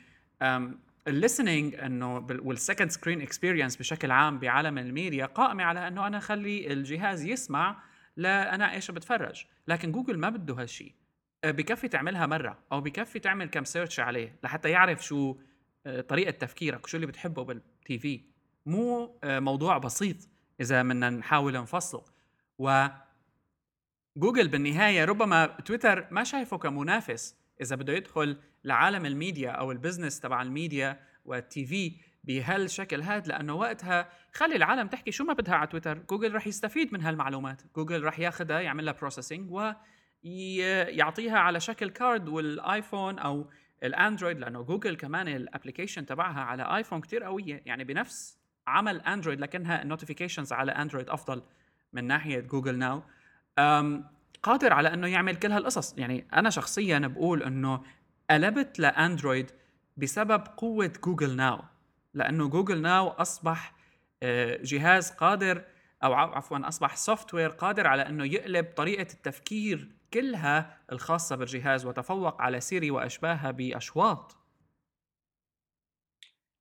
ال 1.08 1.14
listening 1.14 1.76
إنه 1.76 2.28
وال 2.30 2.45
second 2.45 2.92
screen 2.92 3.22
experience 3.22 3.76
بشكل 3.76 4.12
عام 4.12 4.40
بعالم 4.40 4.78
الميديا 4.78 5.26
قائمة 5.26 5.64
على 5.64 5.88
إنه 5.88 6.08
أنا 6.08 6.18
أخلي 6.18 6.74
الجهاز 6.74 7.26
يسمع 7.26 7.84
لا 8.18 8.74
إيش 8.74 8.92
بتفرج. 8.92 9.46
لكن 9.68 9.92
جوجل 9.92 10.18
ما 10.18 10.30
بده 10.30 10.54
هالشيء 10.54 10.94
أه، 11.44 11.52
بكفي 11.52 11.88
تعملها 11.88 12.26
مرة 12.26 12.58
أو 12.72 12.82
بكفي 12.82 13.20
تعمل 13.20 13.50
كم 13.50 13.64
search 13.64 14.00
عليه 14.00 14.36
لحتى 14.44 14.70
يعرف 14.70 15.06
شو 15.06 15.36
أه، 15.86 16.02
طريقة 16.02 16.32
تفكيرك 16.32 16.86
وشو 16.86 16.98
اللي 16.98 17.08
بتحبه 17.08 17.44
بال 17.84 18.00
TV. 18.00 18.22
مو 18.66 19.20
أه، 19.24 19.40
موضوع 19.40 19.78
بسيط 19.78 20.18
إذا 20.62 20.84
بدنا 20.84 21.10
نحاول 21.10 21.54
نفصله 21.54 22.04
و 22.60 22.88
جوجل 24.18 24.48
بالنهاية 24.48 25.06
ربما 25.06 25.46
تويتر 25.46 26.08
ما 26.12 26.24
شايفه 26.24 26.58
كمنافس. 26.58 27.36
إذا 27.62 27.76
بده 27.76 27.94
يدخل 27.94 28.38
لعالم 28.64 29.06
الميديا 29.06 29.52
أو 29.52 29.72
ال 29.72 29.77
business 29.77 30.20
تبع 30.20 30.42
ال 30.42 30.51
media 30.51 31.00
وال 31.26 31.66
TV 31.66 31.96
بهالشكل 32.24 33.02
هاد 33.02 33.28
لأنه 33.28 33.54
وقتها 33.54 34.10
خلي 34.34 34.56
العالم 34.56 34.88
تحكي 34.88 35.12
شو 35.12 35.24
ما 35.24 35.34
بدها 35.34 35.56
على 35.56 35.68
تويتر. 35.68 35.98
جوجل 35.98 36.36
رح 36.36 36.48
يستفيد 36.48 36.94
من 36.94 37.02
هالمعلومات. 37.02 37.62
جوجل 37.76 38.04
رح 38.04 38.20
ياخذها 38.20 38.62
يعمل 38.62 38.86
لها 38.86 38.94
processing 38.94 39.52
ويعطيها 40.24 41.38
على 41.38 41.60
شكل 41.60 41.90
card 41.90 42.30
والآيفون 42.30 43.20
أو 43.20 43.50
الأندرويد 43.84 44.40
لأنه 44.40 44.62
جوجل 44.62 44.96
كمان 44.96 45.28
ال 45.28 45.34
application 45.34 46.06
تبعها 46.06 46.42
على 46.42 46.78
آيفون 46.78 47.02
كتير 47.02 47.24
قويه 47.24 47.64
يعني 47.66 47.84
بنفس 47.84 48.38
عمل 48.68 49.02
أندرويد 49.02 49.40
لكنها 49.40 49.82
ال 49.82 49.87
notifications 49.87 50.54
على 50.54 50.72
أندرويد 50.72 51.10
أفضل 51.10 51.44
من 51.94 52.04
ناحية 52.04 52.40
جوجل 52.40 52.78
ناو. 52.78 53.04
قادر 54.44 54.74
على 54.74 54.94
إنه 54.94 55.08
يعمل 55.08 55.36
كل 55.36 55.52
هالقصص. 55.52 55.98
يعني 55.98 56.28
أنا 56.34 56.50
شخصيا 56.50 57.00
بقول 57.00 57.44
إنه 57.44 57.84
قلبت 58.30 58.80
لأندرويد 58.80 59.52
بسبب 59.98 60.44
قوة 60.58 60.94
جوجل 61.04 61.36
ناو 61.36 61.60
لأنه 62.14 62.48
جوجل 62.50 62.82
ناو 62.82 63.08
أصبح 63.08 63.76
آه، 64.24 64.60
جهاز 64.64 65.12
قادر 65.12 65.64
أو 66.04 66.14
عفوا 66.14 66.68
أصبح 66.68 66.96
software 66.96 67.50
قادر 67.50 67.88
على 67.88 68.02
إنه 68.02 68.26
يقلب 68.26 68.66
طريقة 68.76 69.14
التفكير 69.14 69.92
كلها 70.14 70.84
الخاصة 70.92 71.36
بالجهاز 71.36 71.86
وتفوق 71.86 72.42
على 72.42 72.62
سيري 72.62 72.92
وأشباهها 72.92 73.52
بأشواط. 73.52 74.38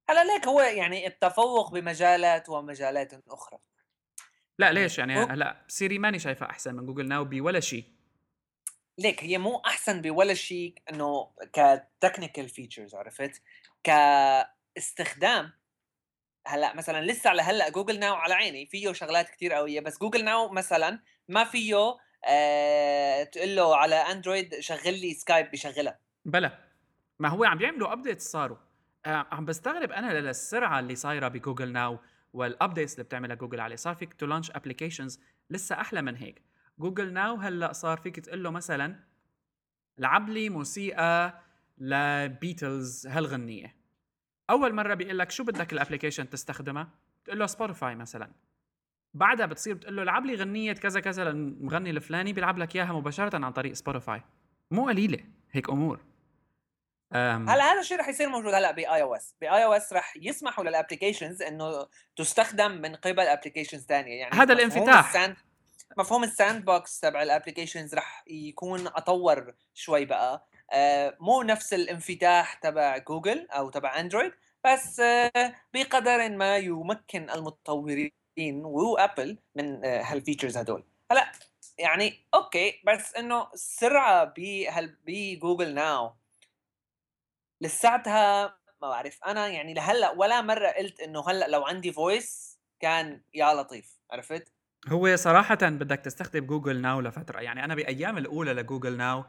هلا 0.08 0.24
ليك 0.24 0.46
هو 0.46 0.60
يعني 0.60 1.06
التفوق 1.06 1.72
بمجالات 1.72 2.48
ومجالات 2.48 3.12
أخرى. 3.28 3.58
لا 4.58 4.72
ليش؟ 4.72 4.98
يعني 4.98 5.14
هلا 5.14 5.64
سيري 5.68 5.98
ماني 5.98 6.18
شايفها 6.18 6.50
أحسن 6.50 6.74
من 6.74 6.86
جوجل 6.86 7.08
ناو 7.08 7.24
بولا 7.24 7.60
شيء. 7.60 7.84
ليك 8.98 9.24
هي 9.24 9.38
مو 9.38 9.56
أحسن 9.56 10.00
بولا 10.00 10.34
شيء 10.34 10.74
إنه 10.90 11.32
ك 11.52 11.62
technical 11.62 12.48
features 12.48 12.94
عرفت؟ 12.94 13.42
كاستخدام 13.84 15.52
هلا 16.46 16.74
مثلا 16.74 17.04
لسه 17.04 17.30
على 17.30 17.42
هلا 17.42 17.70
جوجل 17.70 17.98
ناو 17.98 18.14
على 18.14 18.34
عيني 18.34 18.66
فيه 18.66 18.92
شغلات 18.92 19.30
كتير 19.30 19.52
قوية 19.52 19.80
بس 19.80 19.98
جوجل 19.98 20.24
ناو 20.24 20.48
مثلا 20.48 21.02
ما 21.28 21.44
فيه 21.44 21.96
آه 22.28 23.24
تقول 23.24 23.56
له 23.56 23.76
على 23.76 23.94
اندرويد 23.94 24.60
شغل 24.60 25.00
لي 25.00 25.14
سكايب 25.14 25.50
بشغلها 25.50 25.98
بلا 26.24 26.58
ما 27.18 27.28
هو 27.28 27.44
عم 27.44 27.58
بيعملوا 27.58 27.92
update 27.92 28.20
صاروا. 28.20 28.56
آه 29.06 29.26
عم 29.32 29.44
بستغرب 29.44 29.92
أنا 29.92 30.20
للسرعة 30.20 30.80
اللي 30.80 30.94
صايرة 30.94 31.28
بجوجل 31.28 31.72
ناو 31.72 31.98
وال 32.32 32.46
updates 32.46 32.94
اللي 32.94 33.04
بتعملها 33.04 33.36
جوجل 33.36 33.60
عليه. 33.60 33.76
صار 33.76 33.94
فيك 33.94 34.14
to 34.14 34.26
launch 34.26 34.50
applications 34.50 35.20
لسه 35.50 35.80
أحلى 35.80 36.02
من 36.02 36.16
هيك. 36.16 36.42
جوجل 36.78 37.12
ناو 37.12 37.36
هلأ 37.36 37.72
صار 37.72 37.98
فيك 37.98 38.20
تقول 38.20 38.42
له 38.42 38.50
مثلا 38.50 38.96
لعب 39.98 40.28
لي 40.28 40.48
موسيقى 40.48 41.42
لبيتلز 41.78 43.06
هالغنية. 43.06 43.76
أول 44.50 44.74
مرة 44.74 44.94
بيقول 44.94 45.18
لك 45.18 45.30
شو 45.30 45.44
بدك 45.44 45.72
ال 45.72 45.77
application 45.77 46.30
تستخدمها؟ 46.30 46.88
بتقول 47.22 47.38
له 47.38 47.46
سبوتيفاي 47.46 47.94
مثلا. 47.94 48.32
بعدها 49.14 49.46
بتصير 49.46 49.74
بتقول 49.74 49.96
له 49.96 50.04
لعب 50.04 50.26
لي 50.26 50.34
غنية 50.34 50.72
كذا 50.72 51.00
كذا 51.00 51.24
للمغني 51.24 51.90
الفلاني 51.90 52.32
بيلعب 52.32 52.58
لك 52.58 52.76
إياها 52.76 52.92
مباشرة 52.92 53.44
عن 53.44 53.52
طريق 53.52 53.72
سبوتيفاي 53.72 54.22
مو 54.70 54.86
قليلة 54.86 55.18
هيك 55.52 55.70
أمور. 55.70 56.00
هلا 57.12 57.72
هذا 57.72 57.80
الشيء 57.80 57.98
رح 57.98 58.08
يصير 58.08 58.28
موجود 58.28 58.54
هلا 58.54 58.70
بآي 58.70 59.02
أو 59.02 59.14
إس. 59.14 59.34
بآي 59.40 59.64
أو 59.64 59.72
إس 59.72 59.92
رح 59.92 60.14
يسمحوا 60.16 60.64
لل 60.64 60.75
applications 60.75 61.42
إنه 61.42 61.86
تستخدم 62.16 62.70
من 62.70 62.94
قبل 62.94 63.20
applications 63.20 63.86
ثانية 63.86 64.20
يعني 64.20 64.34
هذا 64.34 64.52
الانفتاح. 64.52 65.06
ال 65.08 65.14
sand 65.14 65.36
مفهوم 65.98 66.24
ال 66.24 66.64
sandbox 66.64 67.00
تبع 67.00 67.22
ال 67.22 67.28
applications 67.28 67.94
رح 67.94 68.24
يكون 68.26 68.86
أطور 68.86 69.54
شوي 69.74 70.04
بقى. 70.04 70.46
آه 70.72 71.16
مو 71.20 71.42
نفس 71.42 71.74
الانفتاح 71.74 72.54
تبع 72.54 72.98
جوجل 72.98 73.46
أو 73.50 73.70
تبع 73.70 74.00
اندرويد 74.00 74.32
بس 74.64 75.00
آه 75.00 75.54
بقدر 75.74 76.28
ما 76.28 76.56
يمكن 76.56 77.30
المطورين 77.30 78.10
وابل 78.38 79.38
من 79.54 79.84
آه 79.84 80.02
هال 80.02 80.13
features 80.13 80.56
هدول. 80.56 80.84
هلا 81.10 81.32
يعني 81.78 82.14
okay 82.34 82.80
بس 82.86 83.14
إنه 83.14 83.48
السرعه 83.54 84.34
بجوجل 85.06 85.74
ناو. 85.74 86.14
لساتها 87.60 88.58
ما 88.82 88.88
بعرف. 88.88 89.24
أنا 89.26 89.48
يعني 89.48 89.74
لهلأ 89.74 90.10
ولا 90.10 90.40
مرة 90.40 90.68
قلت 90.68 91.00
إنه 91.00 91.28
هلأ 91.28 91.48
لو 91.48 91.64
عندي 91.64 91.92
voice 91.92 92.58
كان 92.80 93.22
يا 93.34 93.54
لطيف. 93.54 93.98
عرفت؟ 94.10 94.52
هو 94.88 95.16
صراحة 95.16 95.58
بدك 95.62 95.98
تستخدم 95.98 96.46
جوجل 96.46 96.80
ناو 96.80 97.00
لفترة. 97.00 97.40
يعني 97.40 97.64
أنا 97.64 97.74
بأيام 97.74 98.18
الأولى 98.18 98.52
لجوجل 98.52 98.96
ناو 98.96 99.24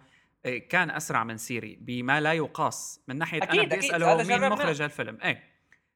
إيه، 0.45 0.67
كان 0.67 0.91
أسرع 0.91 1.23
من 1.23 1.37
سيري 1.37 1.75
بما 1.81 2.21
لا 2.21 2.33
يقاس. 2.33 3.01
من 3.07 3.17
ناحية 3.17 3.43
أكيد 3.43 3.59
أنا 3.59 3.63
بدي 3.63 3.79
أسأله 3.79 4.23
مين 4.23 4.49
مخرج 4.49 4.81
الفيلم 4.81 5.19
إيه. 5.23 5.53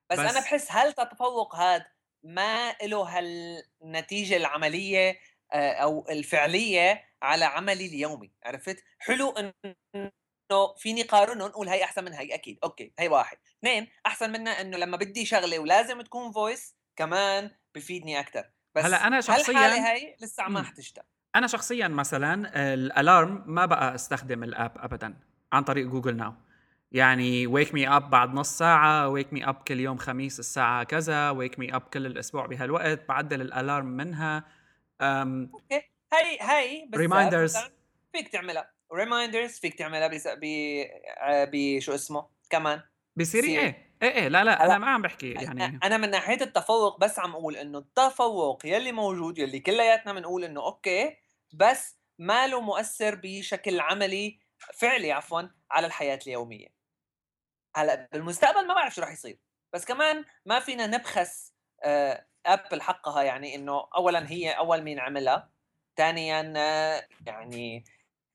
بس, 0.10 0.20
بس 0.20 0.32
أنا 0.32 0.40
بحس 0.40 0.72
هل 0.72 0.88
التفوق 0.88 1.56
هذا 1.56 1.86
ما 2.24 2.72
له 2.84 2.98
هالنتيجة 3.18 4.38
العملية 4.38 5.20
آه، 5.54 5.72
أو 5.72 6.06
الفعلية 6.10 7.04
على 7.22 7.46
عملي 7.46 7.86
اليومي 7.86 8.32
عرفت؟ 8.44 8.84
حلو 9.00 9.30
إنه 9.32 10.76
فيني 10.78 11.02
قارنهم 11.02 11.48
نقول 11.48 11.70
هي 11.70 11.84
أحسن 11.84 12.04
من 12.06 12.14
هي 12.14 12.34
أكيد 12.36 12.60
okay 12.64 12.94
هي 13.00 13.08
واحد. 13.08 13.38
اثنين 13.60 13.88
أحسن 14.06 14.32
منها 14.32 14.62
إنه 14.62 14.78
لما 14.78 14.98
بدي 14.98 15.26
شغلة 15.26 15.60
ولازم 15.60 16.02
تكون 16.02 16.32
voice 16.32 16.76
كمان 16.96 17.52
بفيدني 17.76 18.20
أكثر 18.20 18.44
بس 18.76 18.86
هلأ 18.86 19.08
أنا 19.08 19.22
شخصيا 19.22 19.94
هي 19.94 20.16
لسه 20.22 20.44
ما 20.48 20.64
حتشتغل. 20.64 21.06
أنا 21.36 21.48
شخصيا 21.48 21.88
مثلا 21.88 22.52
ال 22.74 22.85
alarm 22.85 23.44
ما 23.46 23.66
بقى 23.66 23.96
أستخدم 23.96 24.44
ال 24.44 24.52
app 24.52 24.78
ابدا 24.78 25.20
عن 25.54 25.64
طريق 25.64 25.88
جوجل 25.88 26.18
ناو 26.18 26.34
يعني 26.92 27.48
wake 27.48 27.74
me 27.74 27.88
up 27.88 28.10
بعد 28.10 28.34
نص 28.34 28.58
ساعة 28.58 29.10
wake 29.10 29.34
me 29.34 29.50
up 29.50 29.56
كل 29.56 29.80
يوم 29.80 29.98
خميس 29.98 30.40
الساعة 30.40 30.84
كذا 30.84 31.30
wake 31.30 31.60
me 31.60 31.76
up 31.76 31.82
كل 31.82 32.06
الأسبوع 32.06 32.46
بهالوقت 32.46 33.08
بعدل 33.10 33.42
ال 33.42 33.49
alarm 33.49 33.86
منها. 33.86 34.44
أم 35.02 35.52
okay. 35.54 35.82
هي 36.14 36.38
هي 36.42 36.90
reminders 36.96 37.58
فيك 38.14 38.28
تعملها. 38.28 38.72
reminders 38.94 39.60
فيك 39.60 39.74
تعملها 39.74 40.08
بس 40.08 40.28
ب 40.28 40.46
بشو 41.26 41.96
اسمه؟ 41.96 42.28
كمان. 42.50 42.82
بسيري 43.16 43.60
إيه؟ 43.60 43.94
إيه 44.04 44.10
إيه. 44.10 44.28
لا 44.28 44.44
لا 44.44 44.66
أنا 44.66 44.78
ما 44.78 44.88
عم 44.88 45.02
بحكي 45.02 45.32
يعني. 45.32 45.80
أنا 45.84 45.98
من 45.98 46.10
ناحية 46.10 46.42
التفوق 46.42 47.00
بس 47.00 47.20
عم 47.20 47.32
أقول 47.32 47.58
إنه 47.58 47.78
التفوق 47.78 48.66
يلي 48.66 48.92
موجود 48.92 49.38
يلي 49.38 49.60
كلياتنا 49.60 50.14
بنقول 50.14 50.44
إنه 50.44 50.66
okay 50.66 51.18
بس 51.54 51.98
ما 52.20 52.48
له 52.48 52.62
مؤثر 52.62 53.20
بشكل 53.24 53.80
عملي 53.80 54.40
فعلي 54.74 55.12
عفوا 55.12 55.42
على 55.72 55.88
الحياة 55.88 56.20
اليومية. 56.28 56.77
هلا 57.78 58.10
بالمستقبل 58.14 58.68
ما 58.68 58.74
بعرف 58.74 58.96
شو 58.96 59.02
راح 59.02 59.12
يصير. 59.12 59.40
بس 59.74 59.86
كمان 59.86 60.26
ما 60.46 60.60
فينا 60.60 60.88
نبخس 60.88 61.54
آه 61.84 62.26
ابل 62.46 62.82
حقها 62.82 63.24
يعني 63.24 63.56
إنه 63.56 63.88
اولا 63.96 64.32
هي 64.32 64.52
أول 64.52 64.82
مين 64.82 65.00
عملها 65.00 65.50
ثانيا 65.98 66.54
آه 66.58 67.08
يعني 67.26 67.86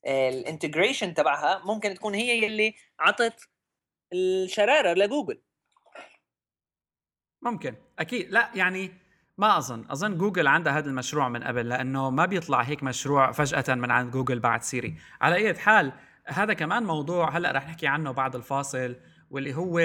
ال 0.07 0.16
integration 0.16 1.15
تبعها 1.15 1.63
ممكن 1.65 1.95
تكون 1.95 2.15
هي 2.15 2.45
يلي 2.45 2.75
عطت 3.01 3.49
الشرارة 4.13 4.93
لجوجل. 4.93 5.43
ممكن 7.43 7.75
أكيد. 7.99 8.31
لا 8.31 8.51
يعني 8.55 8.93
ما 9.39 9.59
أظن. 9.59 9.91
أظن 9.91 10.19
جوجل 10.19 10.47
عندها 10.47 10.79
هذا 10.79 10.91
المشروع 10.91 11.29
من 11.29 11.45
قبل 11.45 11.69
لأنه 11.69 12.11
ما 12.11 12.27
بيطلع 12.27 12.63
هيك 12.63 12.83
مشروع 12.83 13.33
فجأة 13.33 13.75
من 13.75 13.91
عند 13.91 14.11
جوجل 14.13 14.41
بعد 14.41 14.63
سيري 14.63 14.99
على 15.21 15.35
أي 15.35 15.55
حال 15.55 15.93
هذا 16.27 16.55
كمان 16.55 16.83
موضوع 16.83 17.37
هلأ 17.37 17.53
رح 17.53 17.69
نحكي 17.69 17.87
عنه 17.87 18.11
بعد 18.11 18.35
الفاصل. 18.35 18.97
واللي 19.33 19.55
هو 19.55 19.79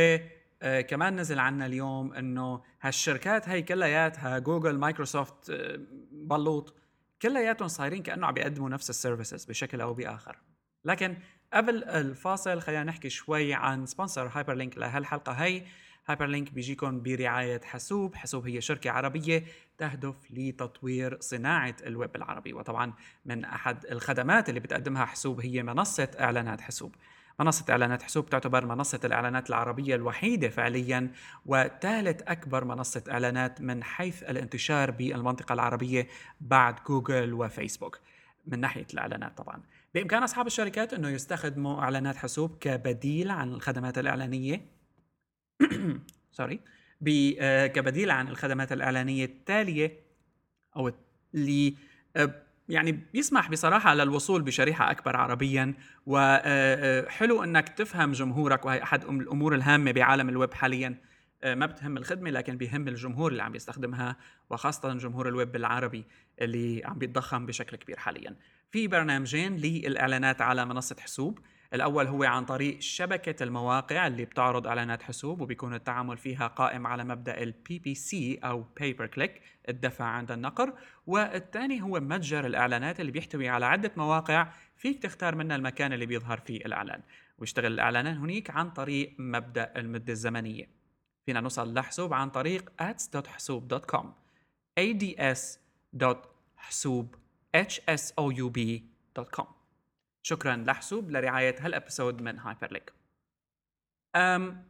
آه 0.62 0.82
كمان 0.82 1.16
نزل 1.16 1.40
عنا 1.40 1.66
اليوم 1.66 2.14
إنه 2.14 2.62
هالشركات 2.82 3.50
هي 3.50 3.62
كلياتها 3.62 4.40
جوجل 4.40 4.78
مايكروسوفت 4.78 5.50
آه 5.50 5.80
بلوط 6.12 6.76
كلياتهم 7.22 7.68
صايرين 7.68 8.04
كأنه 8.04 8.28
عم 8.28 8.34
بيقدموا 8.34 8.70
نفس 8.70 8.90
ال 8.90 8.96
services 8.96 9.46
بشكل 9.46 9.82
أو 9.82 9.94
بآخر. 9.94 10.40
لكن 10.86 11.18
قبل 11.54 11.84
الفاصل 11.84 12.62
خلينا 12.62 12.84
نحكي 12.84 13.10
شوي 13.10 13.54
عن 13.54 13.86
sponsor 13.86 14.28
هايبر 14.28 14.54
لينك 14.54 14.78
لهالحلقة 14.78 15.32
هي 15.32 15.64
هايبر 16.08 16.26
لينك 16.26 16.54
بيجيكم 16.54 17.02
برعاية 17.02 17.62
حاسوب. 17.62 18.16
حاسوب 18.16 18.48
هي 18.48 18.62
شركة 18.62 18.92
عربية 18.92 19.44
تهدف 19.78 20.16
لتطوير 20.32 21.18
صناعة 21.20 21.76
الويب 21.86 22.16
العربي. 22.16 22.54
وطبعا 22.54 22.94
من 23.26 23.46
أحد 23.46 23.86
الخدمات 23.86 24.50
اللي 24.50 24.60
بتقدمها 24.60 25.06
حاسوب 25.06 25.42
هي 25.42 25.64
منصة 25.64 26.12
إعلانات 26.20 26.62
حاسوب. 26.62 26.96
منصة 27.40 27.66
إعلانات 27.70 28.04
حسوب 28.04 28.30
تعتبر 28.30 28.66
منصة 28.66 29.00
الإعلانات 29.04 29.50
العربية 29.50 29.96
الوحيدة 29.96 30.50
فعليا 30.50 31.12
وثالث 31.46 32.22
أكبر 32.28 32.66
منصة 32.66 33.04
إعلانات 33.12 33.62
من 33.62 33.84
حيث 33.84 34.24
الانتشار 34.24 34.92
بالمنطقة 34.92 35.54
العربية 35.54 36.08
بعد 36.42 36.76
جوجل 36.88 37.34
وفيسبوك. 37.34 38.00
من 38.48 38.60
ناحية 38.60 38.86
الإعلانات 38.94 39.38
طبعا. 39.38 39.62
بإمكان 39.94 40.24
أصحاب 40.24 40.48
الشركات 40.48 40.94
أنه 40.94 41.10
يستخدموا 41.10 41.82
إعلانات 41.82 42.16
حسوب 42.16 42.58
كبديل 42.60 43.32
عن 43.32 43.54
الخدمات 43.54 43.98
الإعلانية. 43.98 44.62
سوري 46.32 46.60
آه، 47.40 47.68
كبديل 47.68 48.12
عن 48.12 48.28
الخدمات 48.28 48.72
الإعلانية 48.72 49.26
التالية 49.26 50.00
أو 50.76 50.92
اللي 51.34 51.76
آه، 52.16 52.47
يعني 52.70 52.92
بيسمح 52.92 53.50
بصراحة 53.50 53.94
للوصول 53.94 54.42
بشريحة 54.42 54.92
أكبر 54.92 55.16
عربيا 55.16 55.74
وحلو 56.06 57.44
أنك 57.44 57.70
تفهم 57.70 58.12
جمهورك 58.12 58.66
وهي 58.66 58.84
أحد 58.84 59.04
الأمور 59.04 59.56
الهامة 59.56 59.92
بعالم 59.92 60.30
الويب 60.30 60.54
حاليا. 60.54 61.02
ما 61.46 61.66
بتهم 61.66 61.98
الخدمة 61.98 62.30
لكن 62.30 62.58
بيهم 62.58 62.88
الجمهور 62.88 63.32
اللي 63.32 63.44
عم 63.44 63.56
يستخدمها 63.56 64.16
وخاصة 64.50 64.94
جمهور 64.94 65.28
الويب 65.28 65.56
العربي 65.56 66.06
اللي 66.42 66.82
عم 66.86 66.98
بيتضخم 66.98 67.46
بشكل 67.46 67.78
كبير 67.78 67.98
حاليا. 67.98 68.36
في 68.72 68.88
برنامجين 68.88 69.56
للإعلانات 69.56 70.42
على 70.42 70.66
منصة 70.66 70.96
حسوب. 71.00 71.40
الأول 71.74 72.08
هو 72.08 72.24
عن 72.24 72.46
طريق 72.46 72.80
شبكة 72.80 73.44
المواقع 73.44 74.08
اللي 74.08 74.26
بتعرض 74.26 74.68
إعلانات 74.68 75.04
حسوب 75.04 75.42
وبيكون 75.42 75.74
التعامل 75.74 76.18
فيها 76.18 76.48
قائم 76.48 76.88
على 76.88 77.04
مبدأ 77.04 77.44
ال 77.44 77.54
PPC 77.70 78.16
أو 78.46 78.66
Pay 78.80 78.94
Per 79.02 79.08
Click 79.18 79.32
الدفع 79.70 80.06
عند 80.06 80.32
النقر. 80.32 80.74
والثاني 81.08 81.82
هو 81.82 82.00
متجر 82.00 82.46
الإعلانات 82.46 83.00
اللي 83.00 83.12
بيحتوي 83.12 83.50
على 83.50 83.66
عدة 83.66 83.92
مواقع 83.98 84.48
فيك 84.78 85.04
تختار 85.04 85.36
منها 85.36 85.56
المكان 85.56 85.94
اللي 85.94 86.06
بيظهر 86.06 86.40
فيه 86.40 86.66
الإعلان. 86.66 87.02
ويشتغل 87.38 87.74
الإعلانات 87.74 88.18
هنيك 88.18 88.50
عن 88.50 88.72
طريق 88.72 89.16
مبدأ 89.20 89.74
المدة 89.76 90.14
الزمنية. 90.14 90.70
فينا 91.26 91.42
نوصل 91.42 91.74
لحسوب 91.74 92.14
عن 92.14 92.30
طريق 92.30 92.72
ads.حسوب.com 92.82 94.06
ads.حسوب 94.80 97.16
شكرا 100.28 100.56
لحسوب 100.56 101.12
لرعاية 101.12 101.56
هالأبيسود 101.60 102.22
من 102.22 102.40
هايبر 102.40 102.72
ليك 102.72 102.94
أم 104.16 104.68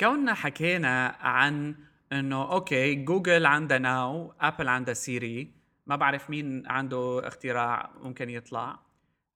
كوننا 0.00 0.34
حكينا 0.34 1.08
عن 1.20 1.74
إنه 2.12 2.52
okay 2.52 2.94
جوجل 2.94 3.46
عندها 3.46 3.78
ناو 3.78 4.34
ابل 4.40 4.68
عندها 4.68 4.94
سيري 4.94 5.52
ما 5.86 5.96
بعرف 5.96 6.30
مين 6.30 6.66
عنده 6.66 7.28
اختراع 7.28 7.90
ممكن 8.00 8.30
يطلع. 8.30 8.78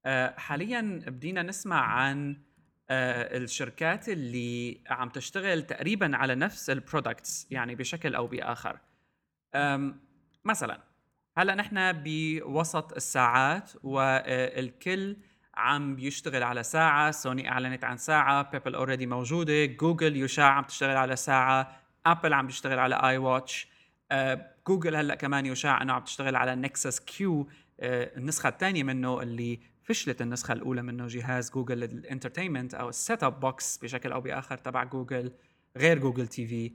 أه 0.04 0.34
حاليا 0.38 1.02
بدينا 1.06 1.42
نسمع 1.42 1.80
عن 1.80 2.42
أه 2.90 3.36
الشركات 3.36 4.08
اللي 4.08 4.80
عم 4.86 5.08
تشتغل 5.08 5.62
تقريبا 5.62 6.16
على 6.16 6.34
نفس 6.34 6.70
ال 6.70 6.79
products 6.79 7.46
يعني 7.50 7.74
بشكل 7.74 8.14
أو 8.14 8.26
بآخر. 8.26 8.78
مثلا 10.44 10.82
هلا 11.38 11.54
نحن 11.54 11.92
بوسط 11.92 12.92
الساعات 12.92 13.70
والكل 13.82 15.16
عم 15.54 15.96
بيشتغل 15.96 16.42
على 16.42 16.62
ساعة. 16.62 17.10
سوني 17.10 17.50
أعلنت 17.50 17.84
عن 17.84 17.96
ساعة 17.96 18.50
بيبل 18.50 18.74
already 18.74 19.06
موجودة. 19.06 19.64
جوجل 19.64 20.16
يشاع 20.16 20.46
عم 20.46 20.64
تشتغل 20.64 20.96
على 20.96 21.16
ساعة. 21.16 21.80
أبل 22.06 22.32
عم 22.32 22.46
بيشتغل 22.46 22.78
على 22.78 22.94
iWatch 22.94 23.68
جوجل 24.68 24.96
هلا 24.96 25.14
كمان 25.14 25.46
يشاع 25.46 25.82
إنه 25.82 25.92
عم 25.92 26.04
تشتغل 26.04 26.36
على 26.36 26.54
نكسس 26.54 27.00
كيو 27.00 27.48
النسخة 27.82 28.48
الثانية 28.48 28.82
منه 28.82 29.22
اللي 29.22 29.60
فشلت 29.82 30.22
النسخة 30.22 30.52
الأولى 30.52 30.82
منه 30.82 31.06
جهاز 31.06 31.50
جوجل 31.50 31.84
ال 31.84 31.91
entertainment 31.91 32.74
أو 32.74 32.88
ال 32.88 33.22
set-top 33.22 33.40
box 33.40 33.78
بشكل 33.78 34.12
أو 34.12 34.20
بآخر 34.20 34.56
تبع 34.58 34.84
جوجل 34.84 35.32
غير 35.76 35.98
جوجل 35.98 36.26
تي 36.26 36.46
في. 36.46 36.72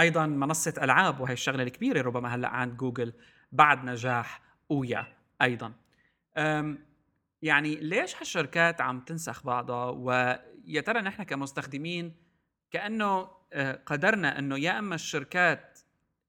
أيضا 0.00 0.26
منصة 0.26 0.74
ألعاب 0.82 1.20
وهي 1.20 1.32
الشغلة 1.32 1.62
الكبيرة 1.62 2.02
ربما 2.02 2.34
هلأ 2.34 2.48
عند 2.48 2.76
جوجل 2.76 3.12
بعد 3.52 3.84
نجاح 3.84 4.42
أويا 4.70 5.06
أيضا. 5.42 5.72
يعني 7.42 7.76
ليش 7.76 8.16
هالشركات 8.16 8.80
عم 8.80 9.00
تنسخ 9.00 9.46
بعضها؟ 9.46 9.90
ويا 9.90 10.80
ترى 10.80 11.00
نحن 11.00 11.22
كمستخدمين 11.22 12.14
كأنه 12.70 13.30
آه، 13.52 13.80
قدرنا 13.86 14.38
إنه 14.38 14.58
يا 14.58 14.78
إما 14.78 14.94
الشركات 14.94 15.78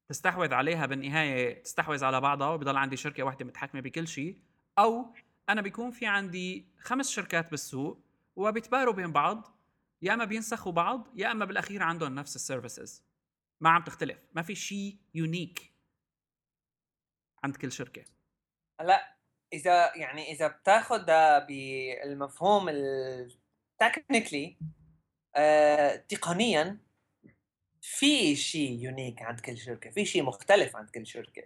تستحوذ 0.07 0.53
عليها 0.53 0.85
بالنهاية 0.85 1.63
تستحوذ 1.63 2.03
على 2.03 2.21
بعضها 2.21 2.47
وبضل 2.47 2.77
عندي 2.77 2.97
شركة 2.97 3.23
واحدة 3.23 3.45
متحكمة 3.45 3.81
بكل 3.81 4.07
شيء 4.07 4.37
أو 4.79 5.13
أنا 5.49 5.61
بيكون 5.61 5.91
في 5.91 6.05
عندي 6.05 6.65
خمس 6.79 7.09
شركات 7.09 7.51
بالسوق 7.51 7.99
وبيتباروا 8.35 8.93
بين 8.93 9.11
بعض 9.11 9.57
يا 10.01 10.13
إما 10.13 10.25
بينسخوا 10.25 10.71
بعض 10.71 11.07
يا 11.15 11.31
إما 11.31 11.45
بالأخير 11.45 11.83
عندهم 11.83 12.15
نفس 12.15 12.35
ال 12.35 12.42
services. 12.42 13.03
ما 13.61 13.69
عم 13.69 13.83
تختلف. 13.83 14.17
ما 14.33 14.41
في 14.41 14.55
شيء 14.55 14.97
unique 15.13 15.73
عند 17.43 17.55
كل 17.55 17.71
شركة. 17.71 18.03
هلأ 18.79 19.17
إذا 19.53 19.97
يعني 19.97 20.31
إذا 20.31 20.47
بتاخذ 20.47 21.05
بالمفهوم 21.47 22.69
ال 22.69 22.85
technically 22.85 24.57
آه، 25.35 25.95
تقنيا 25.95 26.77
في 27.81 28.35
شيء 28.35 28.79
unique 28.79 29.21
عند 29.21 29.39
كل 29.39 29.57
شركة 29.57 29.89
في 29.89 30.05
شيء 30.05 30.23
مختلف 30.23 30.75
عند 30.75 30.89
كل 30.89 31.07
شركة. 31.07 31.43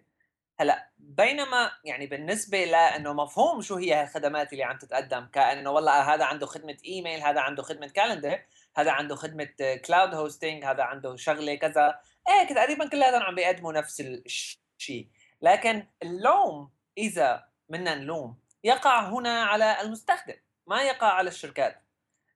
هلأ 0.60 0.89
بينما 0.97 1.71
يعني 1.84 2.08
بالنسبة 2.08 2.65
لإنه 2.65 3.13
مفهوم 3.13 3.62
شو 3.62 3.75
هي 3.75 4.04
الخدمات 4.04 4.54
اللي 4.54 4.63
عم 4.63 4.78
تتقدم 4.78 5.25
كأنه 5.25 5.71
والله 5.71 6.13
هذا 6.13 6.25
عنده 6.25 6.45
خدمة 6.45 6.78
ايميل 6.86 7.21
هذا 7.21 7.41
عنده 7.41 7.63
خدمة 7.63 7.88
calendar 7.88 8.41
هذا 8.78 8.92
عنده 8.92 9.16
خدمة 9.16 9.50
cloud 9.86 10.13
hosting 10.13 10.65
هذا 10.66 10.84
عنده 10.84 11.16
شغلة 11.16 11.56
كذا. 11.56 12.00
إيه 12.30 12.48
تقريبا 12.48 12.90
كلياتهم 12.90 13.22
عم 13.22 13.36
بيقدموا 13.36 13.74
نفس 13.74 14.02
الشيء. 14.02 15.10
لكن 15.42 15.88
اللوم 16.04 16.72
إذا 16.98 17.50
بدنا 17.70 17.96
نلوم 17.96 18.40
يقع 18.64 19.10
هنا 19.10 19.44
على 19.44 19.82
المستخدم 19.82 20.36
ما 20.68 20.84
يقع 20.84 21.08
على 21.08 21.28
الشركات. 21.28 21.82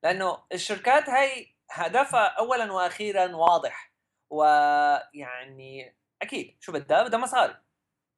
لأنه 0.03 0.43
الشركات 0.53 1.09
هي 1.09 1.47
هدفها 1.71 2.25
اولا 2.25 2.71
وأخيرا 2.71 3.35
واضح. 3.35 3.93
ويعني 4.29 5.95
أكيد 6.21 6.57
شو 6.59 6.71
بدها؟ 6.71 7.03
بدها 7.03 7.19
مصاري. 7.19 7.57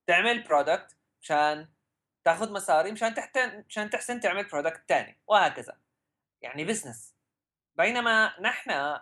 تعمل 0.08 0.44
product 0.44 0.98
مشان 1.22 1.68
تاخذ 2.26 2.54
مصاري 2.54 2.92
مشان 2.92 3.14
تحتن 3.14 3.64
مشان 3.68 3.90
تحسن 3.90 4.20
تعمل 4.20 4.44
product 4.44 4.84
ثاني 4.90 5.20
وهكذا. 5.28 5.80
يعني 6.42 6.66
business 6.66 7.21
بينما 7.76 8.34
نحن 8.42 8.98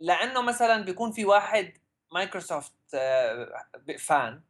لأنه 0.00 0.42
مثلا 0.42 0.84
بيكون 0.84 1.12
في 1.12 1.24
واحد 1.24 1.72
مايكروسوفت 2.12 2.72
fan 3.98 4.42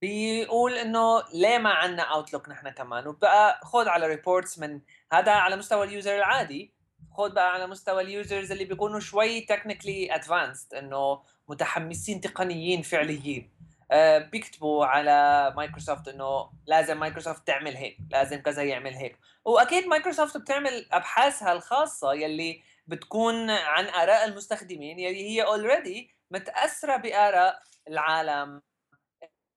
بيقول 0.00 0.72
إنه 0.74 1.22
ليه 1.34 1.58
ما 1.58 1.70
عندنا 1.70 2.02
اوتلوك 2.02 2.48
نحن 2.48 2.68
كمان؟ 2.70 3.06
وبقى 3.06 3.60
خذ 3.62 3.88
على 3.88 4.06
reports 4.06 4.58
من 4.58 4.80
هذا 5.12 5.32
على 5.32 5.56
مستوى 5.56 5.86
ال 5.86 5.92
user 5.92 6.16
العادي. 6.16 6.74
خذ 7.16 7.32
بقى 7.32 7.52
على 7.52 7.66
مستوى 7.66 8.02
ال 8.02 8.10
users 8.10 8.52
اللي 8.52 8.64
بيكونوا 8.64 9.00
شوي 9.00 9.40
technically 9.40 10.14
advanced 10.14 10.74
إنه 10.74 11.22
متحمسين 11.48 12.20
تقنيين 12.20 12.82
فعليين. 12.82 13.50
آه، 13.90 14.18
بيكتبوا 14.18 14.86
على 14.86 15.52
مايكروسوفت 15.56 16.08
إنه 16.08 16.50
لازم 16.66 17.00
مايكروسوفت 17.00 17.46
تعمل 17.46 17.76
هيك 17.76 17.98
لازم 18.10 18.42
كذا 18.42 18.62
يعمل 18.62 18.94
هيك. 18.94 19.18
وأكيد 19.44 19.86
مايكروسوفت 19.86 20.36
بتعمل 20.36 20.86
أبحاثها 20.92 21.52
الخاصة 21.52 22.12
يلي 22.14 22.62
بتكون 22.86 23.50
عن 23.50 23.88
آراء 23.88 24.24
المستخدمين 24.24 24.98
يلي 24.98 25.30
هي 25.30 25.42
already 25.42 26.16
متأثرة 26.30 26.96
بآراء 26.96 27.62
العالم 27.88 28.62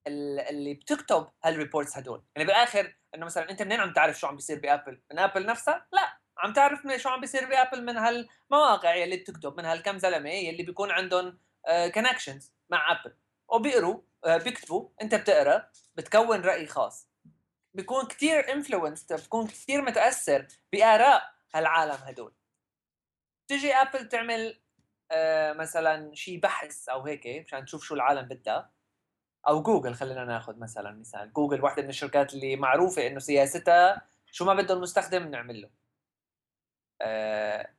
اللي 0.07 0.73
بتكتب 0.73 1.27
هال 1.43 1.55
reports 1.55 1.97
هدول. 1.97 2.23
يعني 2.35 2.47
بالاخر 2.47 2.95
إنه 3.15 3.25
مثلا 3.25 3.49
أنت 3.49 3.61
منين 3.61 3.79
عم 3.79 3.93
تعرف 3.93 4.19
شو 4.19 4.27
عم 4.27 4.35
بيصير 4.35 4.59
بآبل؟ 4.59 5.01
من 5.11 5.19
آبل 5.19 5.45
نفسها؟ 5.45 5.87
لا 5.93 6.19
عم 6.37 6.53
تعرف 6.53 6.79
شو 6.97 7.09
عم 7.09 7.21
بيصير 7.21 7.49
بآبل 7.49 7.85
من 7.85 7.97
هالمواقع 7.97 8.95
يلي 8.95 9.17
بتكتب 9.17 9.57
من 9.57 9.65
هالكم 9.65 9.97
زلمة 9.97 10.29
يلي 10.29 10.63
بيكون 10.63 10.91
عندهم 10.91 11.39
connections 11.93 12.47
آه، 12.47 12.75
مع 12.75 12.91
آبل. 12.91 13.15
وبيقروا 13.49 14.01
آه، 14.25 14.37
بيكتبوا 14.37 14.89
أنت 15.01 15.15
بتقرأ 15.15 15.69
بتكون 15.95 16.41
رأي 16.41 16.67
خاص. 16.67 17.09
بيكون 17.73 18.05
كثير 18.05 18.53
influenced 18.53 19.13
بيكون 19.13 19.47
كثير 19.47 19.81
متأثر 19.81 20.47
بآراء 20.73 21.33
هالعالم 21.55 21.97
هدول. 22.03 22.38
تجي 23.49 23.73
ابل 23.75 24.09
تعمل 24.09 24.59
آه، 25.11 25.53
مثلا 25.53 26.15
شيء 26.15 26.39
بحث 26.39 26.89
أو 26.89 27.01
هيك 27.05 27.27
مشان 27.45 27.65
تشوف 27.65 27.83
شو 27.83 27.95
العالم 27.95 28.21
بدها. 28.27 28.71
أو 29.47 29.63
جوجل 29.63 29.93
خلينا 29.95 30.25
ناخذ 30.25 30.59
مثلا 30.59 30.91
مثال. 30.91 31.33
جوجل 31.33 31.63
واحدة 31.63 31.83
من 31.83 31.89
الشركات 31.89 32.33
اللي 32.33 32.55
معروفة 32.55 33.07
إنه 33.07 33.19
سياستها 33.19 34.01
شو 34.31 34.45
ما 34.45 34.53
بده 34.53 34.73
المستخدم 34.73 35.27
نعمل 35.27 35.61
له 35.61 35.69
آه 37.01 37.69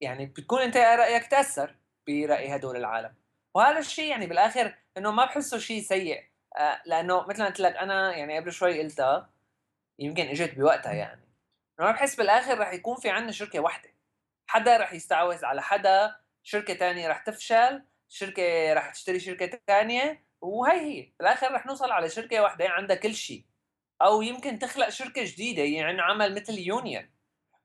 يعني 0.00 0.26
بتكون 0.26 0.62
أنت 0.62 0.76
رأيك 0.76 1.26
تأثر 1.26 1.76
برأي 2.08 2.56
هدول 2.56 2.76
العالم. 2.76 3.14
وهذا 3.54 3.78
الشيء 3.78 4.10
يعني 4.10 4.26
بالآخر 4.26 4.74
إنه 4.98 5.10
ما 5.12 5.24
بحسه 5.24 5.58
شيء 5.58 5.82
سيء. 5.82 6.24
آه 6.56 6.82
لأنه 6.86 7.26
مثل 7.26 7.38
ما 7.42 7.46
قلت 7.46 7.60
لك 7.60 7.76
أنا 7.76 8.16
يعني 8.16 8.38
قبل 8.38 8.52
شوي 8.52 8.82
قلتها 8.82 9.30
يمكن 9.98 10.26
إجت 10.26 10.54
بوقتها 10.58 10.92
يعني. 10.92 11.22
ما 11.78 11.92
بحس 11.92 12.16
بالآخر 12.16 12.58
رح 12.58 12.72
يكون 12.72 12.96
في 12.96 13.10
عندنا 13.10 13.32
شركة 13.32 13.60
واحدة. 13.60 13.91
حدا 14.46 14.76
رح 14.76 14.92
يستعوذ 14.92 15.44
على 15.44 15.62
حدا 15.62 16.16
شركة 16.42 16.74
ثانية 16.74 17.08
رح 17.08 17.18
تفشل 17.18 17.82
شركة 18.08 18.74
رح 18.74 18.90
تشتري 18.90 19.20
شركة 19.20 19.60
ثانية 19.66 20.24
وهي 20.40 20.80
هي. 20.80 21.12
بالآخر 21.18 21.52
رح 21.52 21.66
نوصل 21.66 21.90
على 21.92 22.08
شركة 22.08 22.42
واحدة 22.42 22.68
عندها 22.68 22.96
كل 22.96 23.14
شيء. 23.14 23.44
أو 24.02 24.22
يمكن 24.22 24.58
تخلق 24.58 24.88
شركة 24.88 25.24
جديدة 25.24 25.62
يعني 25.62 26.00
عمل 26.02 26.34
مثل 26.34 26.58
union 26.58 27.10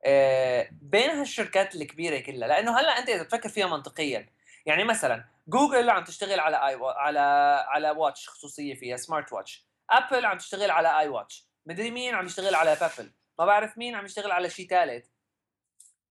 آه، 0.05 0.69
بين 0.71 1.09
هالشركات 1.09 1.75
الكبيرة 1.75 2.19
كلها. 2.19 2.47
لأنه 2.47 2.79
هلأ 2.79 2.99
أنت 2.99 3.09
إذا 3.09 3.23
تفكر 3.23 3.49
فيها 3.49 3.67
منطقيا 3.67 4.29
يعني 4.65 4.83
مثلا 4.83 5.25
جوجل 5.47 5.89
عم 5.89 6.03
تشتغل 6.03 6.39
على 6.39 6.67
اي 6.67 6.77
على 6.81 7.19
على 7.67 7.91
watch 7.91 8.29
خصوصية 8.29 8.75
فيها 8.75 8.97
smart 8.97 9.33
watch 9.33 9.67
ابل 9.89 10.25
عم 10.25 10.37
تشتغل 10.37 10.71
على 10.71 10.99
iWatch 10.99 11.47
مدري 11.65 11.91
مين 11.91 12.15
عم 12.15 12.25
يشتغل 12.25 12.55
على 12.55 12.77
Pebble 12.81 13.11
ما 13.39 13.45
بعرف 13.45 13.77
مين 13.77 13.95
عم 13.95 14.05
يشتغل 14.05 14.31
على 14.31 14.49
شيء 14.49 14.67
ثالث 14.67 15.05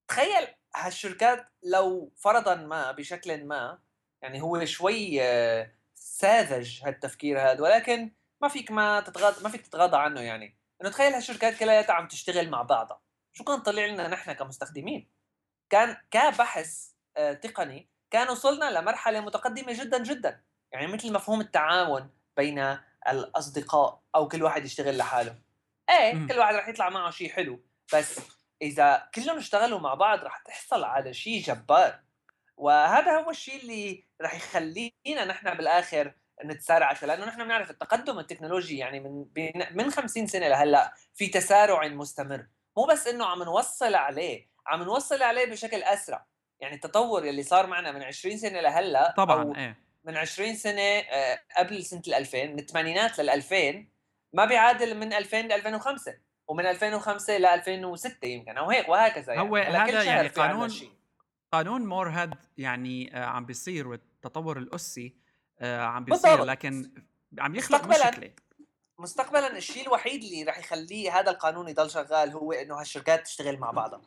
تخيل 0.09 0.47
هالشركات 0.77 1.47
لو 1.63 2.13
فرضا 2.17 2.55
ما 2.55 2.93
بشكل 2.93 3.45
ما 3.45 3.79
يعني 4.23 4.43
هو 4.43 4.65
شوي 4.65 5.23
آه، 5.23 5.73
ساذج 5.95 6.81
هالتفكير 6.85 7.41
هذا 7.41 7.63
ولكن 7.63 8.13
ما 8.43 8.49
فيك 8.49 8.71
ما 8.71 9.01
تتغاضى 9.01 9.43
ما 9.43 9.49
فيك 9.49 9.67
تتغاضى 9.67 9.97
عنه 9.97 10.21
يعني. 10.21 10.57
إنه 10.83 10.91
تخيل 10.91 11.13
هالشركات 11.13 11.59
كلها 11.59 11.93
عم 11.93 12.09
تشتغل 12.09 12.51
مع 12.51 12.63
بعضها. 12.63 13.01
شو 13.33 13.45
كان 13.45 13.59
طلع 13.59 13.87
لنا 13.87 14.09
نحن 14.09 14.33
كمستخدمين؟ 14.33 15.11
كان 15.71 15.97
كبحث 16.11 16.91
آه، 17.17 17.33
تقني 17.33 17.89
كان 18.11 18.29
وصلنا 18.29 18.79
لمرحلة 18.79 19.21
متقدمة 19.21 19.73
جدا 19.73 20.03
جدا. 20.03 20.43
يعني 20.73 20.87
مثل 20.87 21.13
مفهوم 21.13 21.41
التعاون 21.41 22.11
بين 22.37 22.79
الأصدقاء 23.09 24.03
أو 24.15 24.29
كل 24.29 24.43
واحد 24.43 24.65
يشتغل 24.65 24.97
لحاله. 24.97 25.39
إيه. 25.91 26.27
كل 26.27 26.39
واحد 26.39 26.55
رح 26.55 26.69
يطلع 26.69 26.89
معه 26.89 27.11
شيء 27.11 27.31
حلو 27.31 27.61
بس 27.95 28.21
إذا 28.63 29.09
كلهم 29.15 29.37
اشتغلوا 29.37 29.79
مع 29.79 29.95
بعض 29.95 30.25
رح 30.25 30.39
تحصل 30.39 30.85
على 30.85 31.15
شيء 31.15 31.43
جبار. 31.43 32.01
وهذا 32.57 33.19
هو 33.19 33.31
الشيء 33.31 33.61
اللي 33.61 34.05
رح 34.23 34.35
يخلينا 34.35 35.25
نحن 35.25 35.55
بالآخر 35.55 36.15
نتسارع 36.45 36.93
لأنه 37.03 37.25
نحن 37.25 37.45
بنعرف 37.45 37.71
التقدم 37.71 38.19
التكنولوجي 38.19 38.79
يعني 38.79 39.01
من 39.01 39.27
من 39.71 39.91
50 39.91 40.27
سنة 40.27 40.49
لهلأ 40.49 40.95
في 41.15 41.27
تسارع 41.27 41.89
مستمر. 41.89 42.47
مو 42.77 42.85
بس 42.85 43.07
إنه 43.07 43.27
عم 43.27 43.43
نوصل 43.43 43.95
عليه 43.95 44.49
عم 44.67 44.83
نوصل 44.83 45.23
عليه 45.23 45.45
بشكل 45.45 45.83
أسرع. 45.83 46.27
يعني 46.61 46.75
التطور 46.75 47.25
اللي 47.25 47.43
صار 47.43 47.67
معنا 47.67 47.93
من 47.93 48.03
20 48.03 48.37
سنة 48.37 48.61
لهلأ 48.61 49.15
طبعا 49.17 49.43
أو 49.43 49.55
إيه. 49.55 49.79
من 50.05 50.17
20 50.17 50.55
سنة 50.55 50.83
آه، 50.83 51.41
قبل 51.57 51.85
سنة 51.85 52.03
ال 52.09 52.15
2000 52.15 52.47
من 52.47 52.59
الثمانينات 52.59 53.19
لل 53.19 53.31
2000 53.31 53.87
ما 54.33 54.45
بيعادل 54.45 54.97
من 54.97 55.13
2000 55.13 55.43
ل 55.43 55.53
2005 55.53 56.15
ومن 56.49 56.67
2005 56.67 57.39
ل 57.39 57.47
2006 57.47 58.27
يمكن 58.29 58.59
أو 58.59 58.71
هيك 58.71 58.89
وهكذا 58.89 59.33
يعني. 59.33 59.49
هو 59.49 59.57
هذا 59.57 60.03
يعني 60.03 60.29
قانون 60.29 60.71
قانون 61.53 61.87
مور 61.87 62.09
هاد 62.09 62.35
يعني 62.57 63.17
آه، 63.17 63.25
عم 63.25 63.47
بيصير 63.47 63.89
والتطور 63.89 64.59
الاسي 64.59 65.17
آه، 65.61 65.81
عم 65.81 66.05
بيصير 66.05 66.31
بالضبط. 66.31 66.49
لكن 66.49 66.93
عم 67.39 67.55
يخلق 67.55 67.87
مشكلة. 67.87 68.33
مستقبلا 68.99 69.57
الشيء 69.57 69.87
الوحيد 69.87 70.23
اللي 70.25 70.43
راح 70.43 70.59
يخليه 70.59 71.19
هذا 71.21 71.31
القانون 71.31 71.69
يضل 71.69 71.91
شغال 71.91 72.31
هو 72.31 72.53
إنه 72.53 72.81
هالشركات 72.81 73.25
تشتغل 73.25 73.59
مع 73.59 73.71
بعضها. 73.71 74.03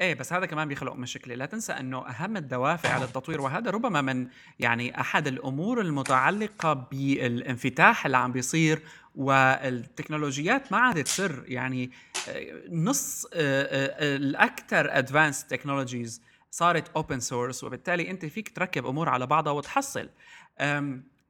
إيه 0.00 0.14
بس 0.14 0.32
هذا 0.32 0.46
كمان 0.46 0.68
بيخلق 0.68 0.92
مشكلة. 0.92 1.34
لا 1.34 1.46
تنسى 1.46 1.72
إنه 1.72 2.08
أهم 2.08 2.36
الدوافع 2.36 2.98
للتطوير 2.98 3.40
وهذا 3.40 3.70
ربما 3.70 4.00
من 4.00 4.28
يعني 4.58 5.00
أحد 5.00 5.26
الأمور 5.26 5.80
المتعلقة 5.80 6.72
بالانفتاح 6.72 8.06
اللي 8.06 8.16
عم 8.16 8.32
بيصير 8.32 8.82
والتكنولوجيات 9.14 10.72
ما 10.72 10.78
عادت 10.78 11.08
سر 11.08 11.44
يعني 11.46 11.90
آه، 12.28 12.62
نص 12.70 13.24
آه، 13.24 13.30
آه، 13.34 14.16
الأكثر 14.16 14.98
advanced 14.98 15.46
technologies 15.46 16.22
صارت 16.50 16.88
open 16.96 17.20
source 17.20 17.64
وبالتالي 17.64 18.10
أنت 18.10 18.26
فيك 18.26 18.48
تركب 18.56 18.86
أمور 18.86 19.08
على 19.08 19.26
بعضها 19.26 19.52
وتحصل. 19.52 20.10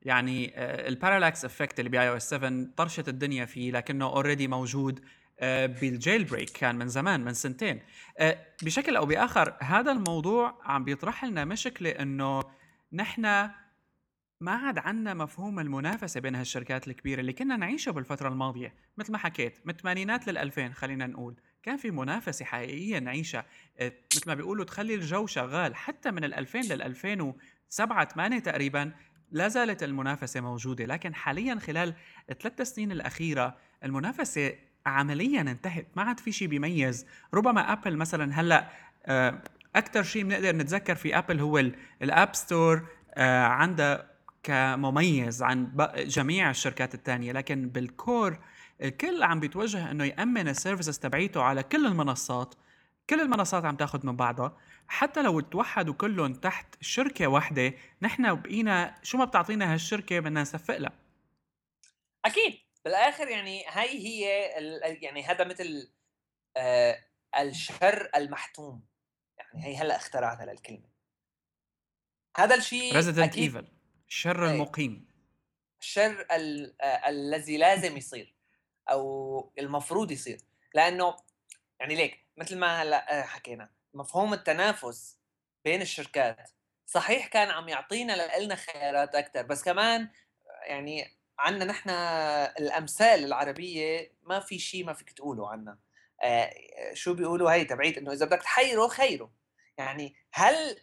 يعني 0.03 0.53
ال 0.89 0.95
parallax 0.95 1.45
effect 1.45 1.78
اللي 1.79 1.91
ب 1.91 2.09
iOS 2.09 2.30
7 2.31 2.67
طرشت 2.77 3.09
الدنيا 3.09 3.45
فيه 3.45 3.73
لكنه 3.73 4.07
already 4.07 4.49
موجود. 4.49 5.01
بالجيل 5.41 6.24
بريك 6.24 6.51
كان 6.51 6.76
من 6.76 6.89
زمان 6.89 7.24
من 7.24 7.35
سنتين. 7.35 7.80
آه، 8.18 8.47
بشكل 8.62 8.97
أو 8.97 9.07
بآخر 9.07 9.57
هذا 9.61 9.93
الموضوع 9.93 10.59
عم 10.64 10.85
بيطرح 10.85 11.24
لنا 11.24 11.45
مشكلة 11.45 11.91
إنه 11.91 12.43
نحن 12.93 13.51
ما 14.41 14.53
عاد 14.53 14.78
عندنا 14.78 15.14
مفهوم 15.14 15.61
المنافسة 15.61 16.20
بين 16.20 16.35
هالشركات 16.35 16.89
الكبيرة 16.89 17.20
اللي 17.20 17.32
كنا 17.32 17.57
نعيشه 17.57 17.93
بالفترة 17.93 18.28
الماضية. 18.28 18.74
مثل 18.97 19.12
ما 19.12 19.18
حكيت 19.18 19.59
من 19.64 19.74
الثمانينات 19.74 20.30
لل2000 20.30 20.72
خلينا 20.72 21.07
نقول. 21.07 21.41
كان 21.62 21.76
في 21.76 21.91
منافسة 21.91 22.45
حقيقية 22.45 22.99
نعيشها. 22.99 23.47
آه، 23.78 23.93
مثل 24.16 24.28
ما 24.28 24.35
بيقولوا 24.35 24.64
تخلي 24.64 24.95
الجو 24.95 25.26
شغال. 25.26 25.76
حتى 25.76 26.11
من 26.11 26.35
ال2000 26.35 26.57
لل 26.57 26.82
2007 26.82 28.05
8 28.05 28.39
تقريبا 28.39 28.93
لا 29.30 29.49
زالت 29.49 29.82
المنافسة 29.82 30.41
موجودة. 30.41 30.85
لكن 30.85 31.14
حاليا 31.14 31.55
خلال 31.55 31.95
الثلاث 32.30 32.62
سنين 32.62 32.93
الأخيرة 32.93 33.57
المنافسة 33.85 34.53
عمليا 34.87 35.41
انتهت 35.41 35.87
ما 35.97 36.03
عاد 36.03 36.20
في 36.20 36.32
شيء 36.32 36.49
بيميز. 36.49 37.07
ربما 37.35 37.72
أبل 37.72 37.97
مثلا 37.97 38.41
هلأ 38.41 38.68
آه، 39.07 39.43
أكثر 39.76 40.03
شيء 40.03 40.24
بنقدر 40.24 40.57
نتذكر 40.57 40.95
في 40.95 41.18
أبل 41.18 41.41
هو 41.41 41.59
ال 42.03 42.11
App 42.11 42.35
Store 42.35 42.87
آه، 43.14 43.45
عندها 43.45 44.11
كمميز 44.43 45.43
عن 45.43 45.89
جميع 45.97 46.51
الشركات 46.51 46.95
الثانية 46.95 47.32
لكن 47.32 47.68
بال 47.68 47.92
core 47.92 48.39
الكل 48.82 49.22
عم 49.22 49.41
بيتوجه 49.41 49.91
إنه 49.91 50.05
يأمن 50.05 50.49
ال 50.49 50.54
services 50.54 50.99
تبعيته 50.99 51.43
على 51.43 51.62
كل 51.62 51.87
المنصات. 51.87 52.55
كل 53.11 53.20
المنصات 53.20 53.64
عم 53.64 53.76
تاخذ 53.76 54.07
من 54.07 54.16
بعضها. 54.16 54.57
حتى 54.89 55.22
لو 55.22 55.41
توحدوا 55.41 55.95
كلهم 55.95 56.35
تحت 56.35 56.66
شركة 56.80 57.26
واحدة 57.26 57.74
نحن 58.03 58.35
بقينا 58.35 58.95
شو 59.03 59.18
ما 59.18 59.24
بتعطينا 59.24 59.74
هالشركة 59.74 60.20
بدنا 60.20 60.43
نصفق 60.43 60.76
لها. 60.78 60.93
أكيد. 62.24 62.64
بالاخر 62.85 63.28
يعني 63.28 63.64
هاي 63.68 63.99
هي 63.99 64.22
يعني 65.03 65.24
هذا 65.24 65.45
مثل 65.45 65.93
آه 66.57 67.05
الشر 67.39 68.11
المحتوم. 68.16 68.87
يعني 69.39 69.66
هي 69.66 69.76
هلأ 69.76 69.97
اخترعتها 69.97 70.47
للكلمه 70.47 70.89
هذا 72.37 72.55
الشيء 72.55 72.97
Resident 72.97 73.37
Evil 73.39 73.68
الشر 74.09 74.47
إيه. 74.47 74.53
المقيم. 74.53 75.09
الشر 75.80 76.26
ال 76.32 76.76
آه 76.82 77.09
الذي 77.09 77.57
لازم 77.57 77.97
يصير 77.97 78.35
أو 78.91 79.53
المفروض 79.59 80.11
يصير. 80.11 80.41
لأنه 80.74 81.16
يعني 81.80 81.95
ليك 81.95 82.24
مثل 82.37 82.59
ما 82.59 82.82
هلأ 82.82 83.20
آه، 83.20 83.22
حكينا 83.22 83.70
مفهوم 83.95 84.32
التنافس 84.32 85.18
بين 85.64 85.82
الشركات 85.82 86.51
صحيح 86.87 87.26
كان 87.26 87.51
عم 87.51 87.68
يعطينا 87.68 88.39
لنا 88.39 88.55
خيارات 88.55 89.14
أكثر 89.14 89.43
بس 89.43 89.62
كمان 89.62 90.09
يعني 90.66 91.16
عندنا 91.39 91.64
نحن 91.64 91.91
الأمثال 92.61 93.24
العربية 93.24 94.12
ما 94.22 94.41
في 94.41 94.59
شيء 94.59 94.85
ما 94.85 94.93
فيك 94.93 95.11
تقوله 95.12 95.51
عنا. 95.51 95.78
آه 96.22 96.55
شو 96.93 97.14
بيقولوا 97.14 97.53
هي 97.53 97.64
تبعيت؟ 97.64 97.99
إنه 97.99 98.12
إذا 98.12 98.26
بدك 98.26 98.43
تحيره 98.43 98.89
خيره. 98.89 99.32
يعني 99.78 100.16
هل 100.32 100.80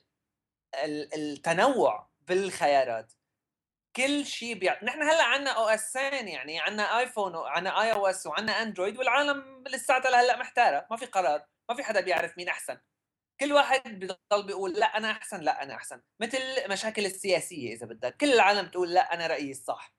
التنوع 1.16 2.10
بالخيارات 2.22 3.14
كل 3.96 4.26
شيء 4.26 4.54
بيع... 4.54 4.84
نحن 4.84 5.02
هلأ 5.02 5.24
عندنا 5.24 5.52
OS 5.52 5.96
يعني 5.96 6.60
عندنا 6.60 7.00
آيفون 7.00 7.36
وعندنا 7.36 7.82
iOS 7.82 8.28
وعندنا 8.28 8.62
أندرويد 8.62 8.98
والعالم 8.98 9.64
لساتها 9.68 10.12
لهلأ 10.12 10.38
محتارة. 10.38 10.88
ما 10.92 10.98
في 10.98 11.06
قرار 11.06 11.46
ما 11.70 11.76
في 11.76 11.84
حدا 11.84 12.02
بيعرف 12.02 12.38
مين 12.38 12.50
أحسن. 12.50 12.78
كل 13.40 13.54
واحد 13.54 14.00
بيضل 14.00 14.46
بيقول 14.46 14.74
لأ 14.74 14.98
أنا 14.98 15.12
أحسن 15.12 15.42
لأ 15.42 15.64
أنا 15.64 15.76
أحسن. 15.76 16.02
مثل 16.20 16.40
مشاكل 16.70 17.06
السياسية 17.06 17.74
إذا 17.74 17.86
بدك. 17.86 18.18
كل 18.18 18.34
العالم 18.34 18.68
تقول 18.68 18.94
لأ 18.94 19.14
أنا 19.14 19.28
رأيي 19.28 19.52
الصح. 19.52 19.94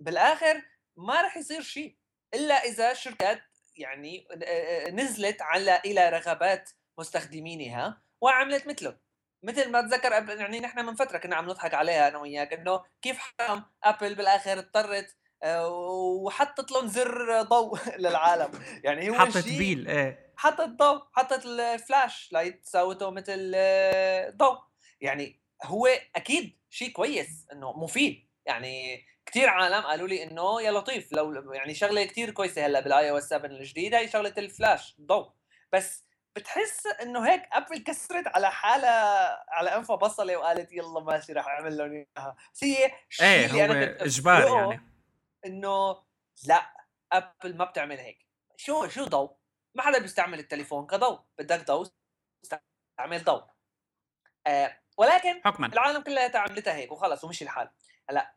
بالآخر 0.00 0.62
ما 0.96 1.22
راح 1.22 1.36
يصير 1.36 1.62
شيء 1.62 1.96
إلا 2.34 2.54
إذا 2.54 2.92
الشركات 2.92 3.42
يعني 3.76 4.28
نزلت 4.90 5.42
على 5.42 5.80
إلى 5.84 6.08
رغبات 6.08 6.70
مستخدمينها 6.98 8.02
وعملت 8.20 8.66
مثله 8.66 8.96
مثل 9.42 9.70
ما 9.70 9.78
اتذكر 9.78 10.12
يعني 10.12 10.60
نحن 10.60 10.86
من 10.86 10.94
فترة 10.94 11.18
كنا 11.18 11.36
عم 11.36 11.46
نضحك 11.46 11.74
عليها 11.74 12.08
أنا 12.08 12.18
وياك 12.18 12.52
إنه 12.52 12.84
كيف 13.02 13.18
حرام 13.18 13.64
ابل 13.84 14.14
بالآخر 14.14 14.58
اضطرت 14.58 15.16
وحطت 15.46 16.72
لهم 16.72 16.86
زر 16.86 17.42
ضوء 17.42 17.78
للعالم. 18.02 18.50
يعني 18.84 19.10
هو 19.10 19.14
حطت 19.14 19.48
بيل 19.48 19.88
إيه. 19.88 20.32
حطت 20.36 20.68
ضوء 20.68 21.02
حطت 21.12 21.46
ال 21.46 22.32
flashlight 22.32 22.64
سوته 22.64 23.10
مثل 23.10 23.52
ضوء. 24.36 24.58
يعني 25.00 25.42
هو 25.64 25.88
أكيد 26.16 26.58
شيء 26.70 26.92
كويس 26.92 27.46
إنه 27.52 27.72
مفيد. 27.72 28.28
يعني 28.46 29.04
كثير 29.26 29.48
عالم 29.48 29.86
قالوا 29.86 30.08
لي 30.08 30.22
إنه 30.22 30.62
يا 30.62 30.70
لطيف 30.72 31.12
لو 31.12 31.52
يعني 31.52 31.74
شغلة 31.74 32.04
كثير 32.04 32.30
كويسة 32.30 32.66
هلأ 32.66 32.80
بال 32.80 33.10
iOS 33.10 33.28
7 33.28 33.46
الجديد 33.46 33.94
هي 33.94 34.08
شغلة 34.08 34.34
الفلاش 34.38 34.96
ضوء. 35.00 35.32
بس 35.72 36.04
بتحس 36.36 36.86
إنه 36.86 37.32
هيك 37.32 37.42
ابل 37.52 37.78
كسرت 37.78 38.26
على 38.26 38.50
حالها 38.50 39.44
على 39.48 39.76
أنفها 39.76 39.96
بصلة 39.96 40.36
وقالت 40.36 40.72
يلا 40.72 41.00
ماشي 41.00 41.32
رح 41.32 41.46
أعمل 41.46 41.76
لهم 41.76 41.92
إياها. 41.92 42.36
بس 42.54 42.64
هي 42.64 42.92
إيه 43.20 43.46
هو 43.46 43.72
اجبار 43.72 44.56
يعني. 44.56 44.80
إنه 45.46 46.02
لأ 46.46 46.72
ابل 47.12 47.56
ما 47.56 47.64
بتعمل 47.64 47.98
هيك. 47.98 48.26
شو 48.56 48.88
شو 48.88 49.04
ضوء؟ 49.04 49.36
ما 49.74 49.82
حدا 49.82 49.98
بيستعمل 49.98 50.38
التليفون 50.38 50.86
كضوء. 50.86 51.20
بدك 51.38 51.66
ضوء 51.66 51.86
استعمل 52.44 53.24
ضوء. 53.24 53.44
آه 54.46 54.78
ولكن 54.96 55.40
حكما. 55.44 55.66
العالم 55.66 56.02
كلها 56.02 56.38
عملتها 56.38 56.74
هيك 56.74 56.92
وخلص 56.92 57.24
ومشي 57.24 57.44
الحال. 57.44 57.70
هلا 58.10 58.34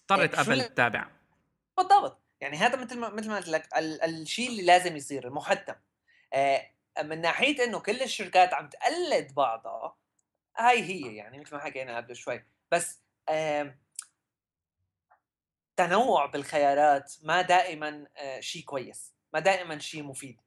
اضطرت 0.00 0.34
إيه، 0.34 0.40
أبل 0.40 0.62
تتابع 0.62 1.08
بالضبط. 1.76 2.22
يعني 2.40 2.56
هذا 2.56 2.76
مثل 2.76 2.98
ما 2.98 3.08
مثل 3.08 3.28
ما 3.28 3.36
قلت 3.36 3.48
لك 3.48 3.68
الشيء 4.04 4.48
اللي 4.48 4.62
لازم 4.62 4.96
يصير 4.96 5.28
المحتم. 5.28 5.74
آه 6.32 6.70
من 7.02 7.20
ناحية 7.20 7.64
إنه 7.64 7.78
كل 7.78 8.02
الشركات 8.02 8.54
عم 8.54 8.68
تقلد 8.68 9.34
بعضها 9.34 9.96
هاي 10.56 10.82
هي 10.82 11.16
يعني 11.16 11.38
مثل 11.38 11.54
ما 11.56 11.60
حكينا 11.62 11.96
قبل 11.96 12.16
شوي. 12.16 12.44
بس 12.72 13.00
آه 13.28 13.78
تنوع 15.76 16.26
بالخيارات 16.26 17.14
ما 17.22 17.42
دائما 17.42 18.06
آه 18.16 18.40
شيء 18.40 18.62
كويس 18.62 19.14
ما 19.32 19.40
دائما 19.40 19.78
شيء 19.78 20.02
مفيد. 20.02 20.40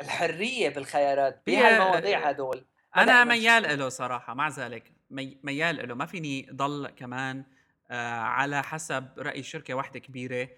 الحرية 0.00 0.68
بالخيارات 0.68 1.42
بهالمواضيع 1.46 2.28
هدول 2.28 2.66
أنا 2.96 3.24
ميال 3.24 3.78
له 3.78 3.88
صراحة 3.88 4.34
مع 4.34 4.48
ذلك 4.48 4.92
مي 5.10 5.40
ميال 5.42 5.88
له 5.88 5.94
ما 5.94 6.06
فيني 6.06 6.48
ضل 6.52 6.88
كمان 6.88 7.44
على 7.90 8.62
حسب 8.62 9.08
رأي 9.18 9.42
شركة 9.42 9.74
واحدة 9.74 9.98
كبيرة. 9.98 10.48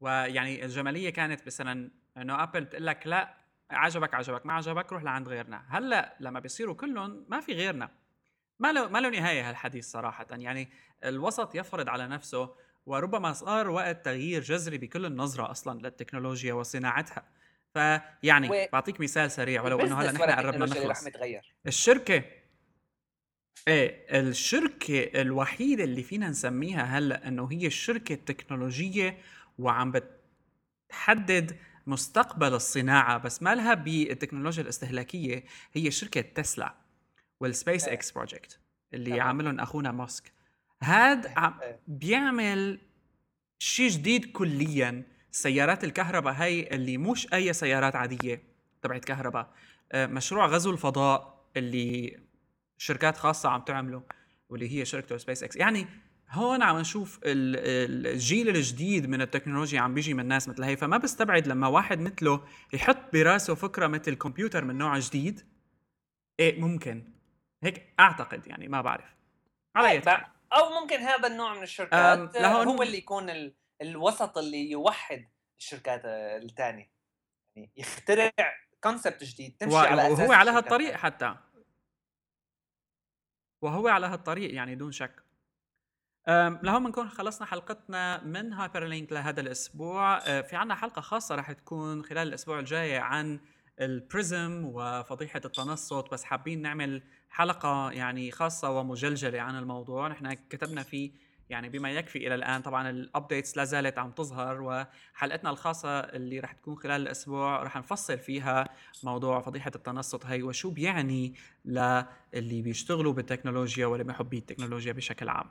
ويعني 0.00 0.64
الجمالية 0.64 1.10
كانت 1.10 1.46
مثلا 1.46 1.90
إنه 2.16 2.42
ابل 2.42 2.64
بتقول 2.64 2.86
لك 2.86 3.06
لا 3.06 3.34
عجبك 3.70 4.14
عجبك 4.14 4.46
ما 4.46 4.52
عجبك 4.52 4.92
روح 4.92 5.02
لعند 5.02 5.28
غيرنا. 5.28 5.64
هلأ 5.68 6.16
لما 6.20 6.40
بيصيروا 6.40 6.74
كلهم 6.74 7.26
ما 7.28 7.40
في 7.40 7.52
غيرنا. 7.52 7.90
ما 8.58 8.72
له 8.72 8.88
ما 8.88 8.98
له 8.98 9.08
نهاية 9.08 9.48
هالحديث 9.48 9.90
صراحة. 9.90 10.26
يعني 10.30 10.70
الوسط 11.04 11.54
يفرض 11.54 11.88
على 11.88 12.06
نفسه 12.08 12.54
وربما 12.86 13.32
صار 13.32 13.70
وقت 13.70 14.04
تغيير 14.04 14.42
جذري 14.42 14.78
بكل 14.78 15.06
النظرة 15.06 15.50
أصلا 15.50 15.80
للتكنولوجيا 15.80 16.54
وصناعتها. 16.54 17.22
فيعني 17.74 18.50
و... 18.50 18.68
بعطيك 18.72 19.00
مثال 19.00 19.30
سريع 19.30 19.62
ولو 19.62 19.80
إنه 19.80 20.00
هلأ 20.00 20.12
نحن 20.12 20.22
قربنا 20.22 20.66
نخلص. 20.66 21.06
الشركة 21.66 22.24
إيه 23.68 24.20
الشركة 24.20 25.20
الوحيدة 25.20 25.84
اللي 25.84 26.02
فينا 26.02 26.28
نسميها 26.28 26.82
هلا 26.82 27.28
إنه 27.28 27.48
هي 27.52 27.66
الشركة 27.66 28.12
التكنولوجية 28.12 29.18
وعم 29.58 29.92
بتحدد 30.88 31.56
مستقبل 31.86 32.54
الصناعة 32.54 33.18
بس 33.18 33.42
ما 33.42 33.54
لها 33.54 33.74
بالتكنولوجيا 33.74 34.62
الاستهلاكية 34.62 35.44
هي 35.72 35.90
شركة 35.90 36.20
تسلا 36.20 36.74
والسبيس 37.40 37.88
إكس 37.88 38.10
project 38.10 38.60
اللي 38.94 39.20
عاملهم 39.20 39.60
أخونا 39.60 39.92
ماسك. 39.92 40.32
هاد 40.82 41.26
إيه. 41.26 41.80
بيعمل 41.86 42.80
شيء 43.58 43.90
جديد 43.90 44.32
كليا 44.32 45.02
سيارات 45.30 45.84
الكهرباء 45.84 46.34
هي 46.34 46.68
اللي 46.68 46.98
مش 46.98 47.32
أي 47.32 47.52
سيارات 47.52 47.96
عادية 47.96 48.42
تبعت 48.82 49.04
كهرباء. 49.04 49.54
آه، 49.92 50.06
مشروع 50.06 50.46
غزو 50.46 50.70
الفضاء 50.70 51.44
اللي 51.56 52.18
شركات 52.78 53.16
خاصة 53.16 53.48
عم 53.48 53.60
تعمله 53.60 54.02
واللي 54.48 54.78
هي 54.78 54.84
شركته 54.84 55.16
سبيس 55.16 55.42
إكس. 55.42 55.56
يعني 55.56 55.86
هون 56.30 56.62
عم 56.62 56.78
نشوف 56.78 57.20
الجيل 57.24 58.48
الجديد 58.48 59.06
من 59.06 59.22
التكنولوجيا 59.22 59.80
عم 59.80 59.94
بيجي 59.94 60.14
من 60.14 60.26
ناس 60.26 60.48
مثل 60.48 60.62
هي. 60.62 60.76
فما 60.76 60.96
بستبعد 60.96 61.46
لما 61.46 61.66
واحد 61.68 62.00
مثله 62.00 62.44
يحط 62.72 63.12
براسه 63.12 63.54
فكرة 63.54 63.86
مثل 63.86 64.14
كمبيوتر 64.14 64.64
من 64.64 64.78
نوع 64.78 64.98
جديد 64.98 65.46
إيه 66.40 66.60
ممكن. 66.60 67.12
هيك 67.62 67.94
أعتقد 68.00 68.46
يعني 68.46 68.68
ما 68.68 68.80
بعرف. 68.80 69.14
على 69.76 69.88
أي 69.88 70.02
أو 70.52 70.80
ممكن 70.80 70.96
هذا 70.96 71.28
النوع 71.28 71.54
من 71.54 71.62
الشركات 71.62 72.34
لهون 72.36 72.66
هو 72.66 72.82
اللي 72.82 72.98
يكون 72.98 73.30
ال... 73.30 73.54
الوسط 73.82 74.38
اللي 74.38 74.70
يوحد 74.70 75.24
الشركات 75.58 76.02
الثانية 76.04 76.90
يعني 77.56 77.70
يخترع 77.76 78.30
concept 78.80 79.24
جديد 79.24 79.56
تمشي 79.58 79.74
و... 79.76 79.78
على 79.78 80.06
أساس 80.06 80.20
وهو 80.20 80.32
على 80.32 80.50
هالطريق 80.50 80.94
حتى. 80.94 81.36
وهو 83.62 83.88
على 83.88 84.06
هالطريق 84.06 84.54
يعني 84.54 84.74
دون 84.74 84.92
شك. 84.92 85.22
لهون 86.62 86.84
بنكون 86.84 87.08
خلصنا 87.08 87.46
حلقتنا 87.46 88.24
من 88.24 88.52
هايبر 88.52 88.84
لينك 88.84 89.12
لهذا 89.12 89.40
الأسبوع. 89.40 90.18
أه، 90.18 90.40
في 90.40 90.56
عنا 90.56 90.74
حلقة 90.74 91.00
خاصة 91.00 91.34
رح 91.34 91.52
تكون 91.52 92.04
خلال 92.04 92.28
الأسبوع 92.28 92.58
الجاي 92.58 92.96
عن 92.96 93.40
البريزم 93.80 94.62
وفضيحة 94.64 95.40
التنصت 95.44 96.04
بس 96.12 96.24
حابين 96.24 96.62
نعمل 96.62 97.02
حلقة 97.30 97.90
يعني 97.90 98.30
خاصة 98.30 98.70
ومجلجلة 98.70 99.40
عن 99.40 99.58
الموضوع. 99.58 100.08
نحن 100.08 100.32
كتبنا 100.32 100.82
فيه 100.82 101.12
يعني 101.50 101.68
بما 101.68 101.90
يكفي 101.90 102.26
إلى 102.26 102.34
الآن 102.34 102.62
طبعا 102.62 102.90
ال 102.90 102.98
updates 102.98 103.56
لا 103.56 103.64
زالت 103.64 103.98
عم 103.98 104.10
تظهر 104.10 104.62
وحلقتنا 104.62 105.50
الخاصة 105.50 106.00
اللي 106.00 106.40
رح 106.40 106.52
تكون 106.52 106.76
خلال 106.76 107.00
الأسبوع 107.00 107.62
رح 107.62 107.76
نفصل 107.76 108.18
فيها 108.18 108.68
موضوع 109.04 109.40
فضيحة 109.40 109.70
التنصت. 109.74 110.26
هي 110.26 110.42
وشو 110.42 110.70
بيعني 110.70 111.34
للي 111.64 112.62
بيشتغلوا 112.62 113.12
بالتكنولوجيا 113.12 113.86
واللي 113.86 114.04
بيحبوا 114.04 114.38
التكنولوجيا 114.38 114.92
بشكل 114.92 115.28
عام. 115.28 115.46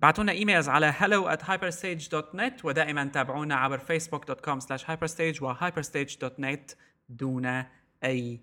بعتوا 0.00 0.24
لنا 0.24 0.32
emails 0.32 0.68
على 0.68 0.92
hello 0.92 1.36
at 1.36 1.42
hyperstage.net 1.42 2.64
ودائما 2.64 3.04
تابعونا 3.04 3.54
عبر 3.54 3.78
facebook.com 3.78 4.60
slash 4.60 4.82
hyperstage 4.82 5.42
و 5.42 5.54
hyperstage.net 5.54 6.74
دون 7.08 7.64
أي 8.04 8.40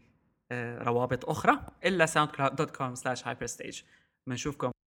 آه، 0.52 0.84
روابط 0.84 1.30
أخرى 1.30 1.66
إلا 1.86 2.06
soundcloud.com 2.06 2.96
slash 2.96 3.24
hyperstage. 3.24 3.84
بنشوفكم 4.28 4.72